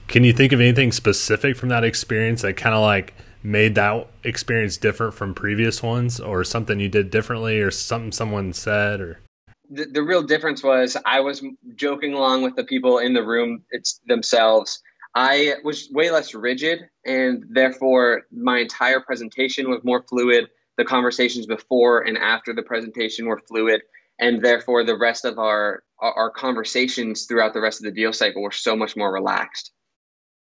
Can 0.09 0.25
you 0.25 0.33
think 0.33 0.53
of 0.53 0.61
anything 0.61 0.93
specific 0.93 1.57
from 1.57 1.69
that 1.69 1.85
experience 1.85 2.43
that 2.43 2.57
kind 2.57 2.75
of 2.75 2.83
like 2.83 3.15
made 3.43 3.75
that 3.77 4.09
experience 4.25 4.77
different 4.77 5.15
from 5.15 5.35
previous 5.35 5.83
ones 5.83 6.21
or 6.21 6.45
something 6.45 6.81
you 6.81 6.89
did 6.89 7.11
differently 7.11 7.61
or 7.61 7.71
something 7.71 8.13
someone 8.13 8.53
said 8.53 9.01
or 9.01 9.21
the, 9.71 9.87
the 9.87 10.03
real 10.03 10.23
difference 10.23 10.63
was 10.63 10.97
I 11.07 11.21
was 11.21 11.43
joking 11.77 12.13
along 12.13 12.43
with 12.43 12.57
the 12.57 12.65
people 12.65 12.99
in 12.99 13.15
the 13.15 13.25
room 13.25 13.65
it's 13.71 14.01
themselves. 14.07 14.81
I 15.15 15.55
was 15.65 15.89
way 15.93 16.11
less 16.11 16.35
rigid 16.35 16.81
and 17.07 17.45
therefore 17.49 18.23
my 18.33 18.59
entire 18.59 19.01
presentation 19.01 19.71
was 19.71 19.81
more 19.85 20.05
fluid. 20.09 20.49
The 20.77 20.85
conversations 20.85 21.47
before 21.47 22.03
and 22.03 22.19
after 22.19 22.55
the 22.55 22.63
presentation 22.63 23.27
were 23.27 23.41
fluid 23.49 23.83
and 24.19 24.45
therefore 24.45 24.85
the 24.85 24.99
rest 24.99 25.25
of 25.25 25.39
our 25.39 25.83
our 26.01 26.31
conversations 26.31 27.27
throughout 27.27 27.53
the 27.53 27.61
rest 27.61 27.81
of 27.81 27.85
the 27.85 27.93
deal 27.93 28.13
cycle 28.13 28.43
were 28.43 28.51
so 28.51 28.75
much 28.75 28.97
more 28.97 29.13
relaxed. 29.13 29.73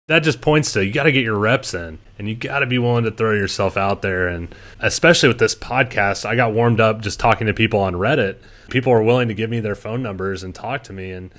That 0.08 0.24
just 0.24 0.42
points 0.42 0.74
to 0.74 0.84
you 0.84 0.92
got 0.92 1.04
to 1.04 1.12
get 1.12 1.24
your 1.24 1.38
reps 1.38 1.74
in 1.74 2.00
and 2.18 2.28
you 2.28 2.36
got 2.36 2.60
to 2.60 2.66
be 2.66 2.78
willing 2.78 3.06
to 3.06 3.12
throw 3.12 3.34
yourself 3.34 3.78
out 3.78 4.02
there. 4.02 4.28
And 4.28 4.54
especially 4.80 5.30
with 5.30 5.40
this 5.40 5.56
podcast, 5.56 6.26
I 6.26 6.36
got 6.36 6.54
warmed 6.54 6.82
up 6.82 7.02
just 7.02 7.20
talking 7.20 7.48
to 7.48 7.54
people 7.54 7.80
on 7.80 7.94
Reddit. 7.94 8.38
People 8.70 8.92
were 8.92 9.04
willing 9.04 9.28
to 9.28 9.34
give 9.34 9.50
me 9.50 9.60
their 9.60 9.76
phone 9.76 10.04
numbers 10.04 10.44
and 10.44 10.54
talk 10.54 10.84
to 10.84 10.94
me. 10.94 11.12
And 11.12 11.32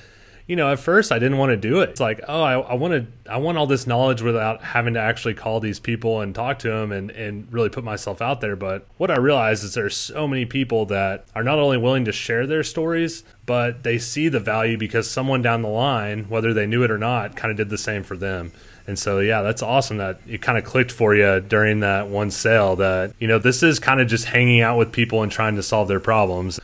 you 0.53 0.57
know, 0.57 0.71
at 0.71 0.79
first 0.79 1.13
I 1.13 1.19
didn't 1.19 1.39
want 1.39 1.49
to 1.49 1.57
do 1.57 1.81
it. 1.81 1.89
It's 1.89 2.01
like, 2.01 2.21
oh, 2.29 2.43
I, 2.43 2.61
I 2.61 2.75
want 2.75 2.93
to, 2.93 3.33
I 3.33 3.39
want 3.39 3.57
all 3.57 3.67
this 3.67 3.87
knowledge 3.87 4.21
without 4.21 4.63
having 4.63 4.93
to 4.93 5.01
actually 5.01 5.33
call 5.33 5.61
these 5.61 5.81
people 5.81 6.21
and 6.21 6.35
talk 6.35 6.59
to 6.59 6.69
them 6.69 6.93
and, 6.93 7.11
and 7.11 7.51
really 7.51 7.71
put 7.71 7.85
myself 7.85 8.21
out 8.21 8.43
there. 8.43 8.55
But 8.55 8.87
what 8.99 9.11
I 9.11 9.17
realized 9.17 9.65
is 9.65 9.73
there's 9.73 9.97
so 9.97 10.29
many 10.29 10.45
people 10.45 10.85
that 10.87 11.25
are 11.35 11.43
not 11.43 11.59
only 11.59 11.79
willing 11.79 12.05
to 12.05 12.13
share 12.13 12.47
their 12.47 12.63
stories, 12.63 13.25
but 13.47 13.83
they 13.83 13.97
see 13.97 14.29
the 14.29 14.41
value 14.41 14.77
because 14.77 15.11
someone 15.11 15.41
down 15.41 15.63
the 15.63 15.71
line, 15.71 16.29
whether 16.29 16.53
they 16.53 16.67
knew 16.67 16.83
it 16.83 16.91
or 16.91 16.99
not, 16.99 17.35
kind 17.35 17.51
of 17.51 17.57
did 17.57 17.71
the 17.71 17.79
same 17.79 18.03
for 18.03 18.19
them. 18.19 18.53
And 18.87 18.99
so, 18.99 19.21
yeah, 19.21 19.41
that's 19.41 19.63
awesome 19.63 19.97
that 19.97 20.21
it 20.29 20.43
kind 20.43 20.59
of 20.59 20.65
clicked 20.65 20.93
for 20.93 21.15
you 21.15 21.41
during 21.41 21.81
that 21.81 22.09
one 22.09 22.31
sale 22.31 22.77
that, 22.77 23.15
you 23.19 23.27
know, 23.27 23.39
this 23.39 23.63
is 23.63 23.79
kind 23.79 24.03
of 24.03 24.07
just 24.07 24.27
hanging 24.27 24.61
out 24.61 24.77
with 24.77 24.93
people 24.93 25.23
and 25.23 25.33
trying 25.33 25.57
to 25.57 25.63
solve 25.63 25.89
their 25.89 26.01
problems. 26.01 26.61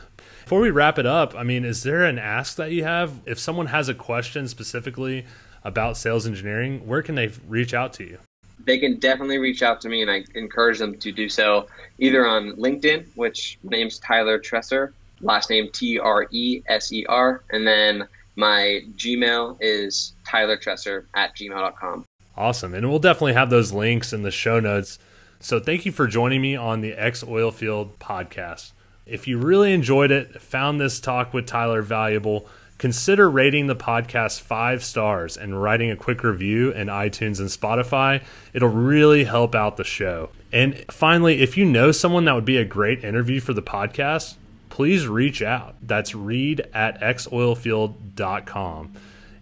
Before 0.49 0.61
we 0.61 0.71
wrap 0.71 0.97
it 0.97 1.05
up, 1.05 1.35
I 1.35 1.43
mean, 1.43 1.63
is 1.63 1.83
there 1.83 2.03
an 2.03 2.17
ask 2.17 2.55
that 2.55 2.71
you 2.71 2.83
have? 2.83 3.19
If 3.27 3.37
someone 3.37 3.67
has 3.67 3.87
a 3.87 3.93
question 3.93 4.47
specifically 4.47 5.27
about 5.63 5.95
sales 5.95 6.25
engineering, 6.25 6.87
where 6.87 7.03
can 7.03 7.13
they 7.13 7.27
reach 7.47 7.75
out 7.75 7.93
to 7.93 8.03
you? 8.03 8.17
They 8.65 8.79
can 8.79 8.97
definitely 8.97 9.37
reach 9.37 9.61
out 9.61 9.79
to 9.81 9.89
me, 9.89 10.01
and 10.01 10.09
I 10.09 10.23
encourage 10.33 10.79
them 10.79 10.97
to 10.97 11.11
do 11.11 11.29
so 11.29 11.67
either 11.99 12.25
on 12.25 12.53
LinkedIn, 12.53 13.05
which 13.15 13.59
my 13.61 13.77
name's 13.77 13.99
Tyler 13.99 14.39
Treser, 14.39 14.93
last 15.21 15.51
name 15.51 15.69
T 15.71 15.99
R 15.99 16.25
E 16.31 16.63
S 16.65 16.91
E 16.91 17.05
R, 17.05 17.43
and 17.51 17.67
then 17.67 18.07
my 18.35 18.81
Gmail 18.95 19.55
is 19.61 20.13
Tyler 20.27 20.57
Treser 20.57 21.05
at 21.13 21.35
gmail.com. 21.35 22.05
Awesome. 22.35 22.73
And 22.73 22.89
we'll 22.89 22.97
definitely 22.97 23.33
have 23.33 23.51
those 23.51 23.71
links 23.71 24.13
in 24.13 24.23
the 24.23 24.31
show 24.31 24.59
notes. 24.59 24.97
So 25.39 25.59
thank 25.59 25.85
you 25.85 25.91
for 25.91 26.07
joining 26.07 26.41
me 26.41 26.55
on 26.55 26.81
the 26.81 26.93
X 26.93 27.23
Oilfield 27.23 27.97
podcast. 27.99 28.71
If 29.09 29.27
you 29.27 29.37
really 29.37 29.73
enjoyed 29.73 30.11
it, 30.11 30.41
found 30.41 30.79
this 30.79 30.99
talk 30.99 31.33
with 31.33 31.45
Tyler 31.45 31.81
valuable, 31.81 32.47
consider 32.77 33.29
rating 33.29 33.67
the 33.67 33.75
podcast 33.75 34.41
five 34.41 34.83
stars 34.83 35.35
and 35.35 35.61
writing 35.61 35.91
a 35.91 35.95
quick 35.95 36.23
review 36.23 36.71
in 36.71 36.87
iTunes 36.87 37.39
and 37.39 37.49
Spotify. 37.49 38.23
It'll 38.53 38.69
really 38.69 39.23
help 39.23 39.55
out 39.55 39.77
the 39.77 39.83
show. 39.83 40.29
And 40.51 40.85
finally, 40.91 41.41
if 41.41 41.57
you 41.57 41.65
know 41.65 41.91
someone 41.91 42.25
that 42.25 42.35
would 42.35 42.45
be 42.45 42.57
a 42.57 42.65
great 42.65 43.03
interview 43.03 43.39
for 43.39 43.53
the 43.53 43.61
podcast, 43.61 44.35
please 44.69 45.07
reach 45.07 45.41
out. 45.41 45.75
That's 45.81 46.15
reed 46.15 46.61
at 46.73 47.01
xoilfield.com. 47.01 48.93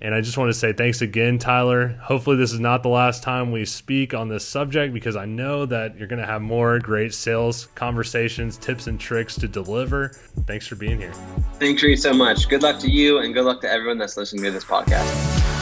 And 0.02 0.14
I 0.14 0.22
just 0.22 0.38
want 0.38 0.50
to 0.50 0.54
say 0.54 0.74
thanks 0.74 1.02
again, 1.02 1.40
Tyler. 1.40 1.90
Hopefully, 2.02 2.38
this 2.38 2.54
is 2.54 2.60
not 2.60 2.84
the 2.84 2.90
last 2.90 3.24
time 3.24 3.52
we 3.52 3.66
speak 3.66 4.14
on 4.14 4.30
this 4.30 4.48
subject 4.48 4.94
because 4.94 5.16
I 5.16 5.26
know 5.26 5.66
that 5.66 5.98
you're 5.98 6.08
going 6.08 6.22
to 6.22 6.26
have 6.26 6.42
more 6.42 6.80
great 6.80 7.14
sales 7.14 7.68
conversations, 7.76 8.58
tips, 8.58 8.88
and 8.88 9.00
tricks 9.00 9.36
to 9.36 9.48
deliver. 9.48 10.10
Thanks 10.46 10.68
for 10.68 10.76
being 10.76 11.00
here. 11.00 11.14
Thanks, 11.60 11.82
Reed, 11.82 12.00
so 12.00 12.14
much. 12.14 12.48
Good 12.48 12.62
luck 12.62 12.80
to 12.82 12.90
you, 12.90 13.20
and 13.20 13.34
good 13.34 13.46
luck 13.46 13.62
to 13.62 13.70
everyone 13.70 13.98
that's 13.98 14.18
listening 14.18 14.44
to 14.44 14.52
this 14.52 14.66
podcast. 14.66 15.57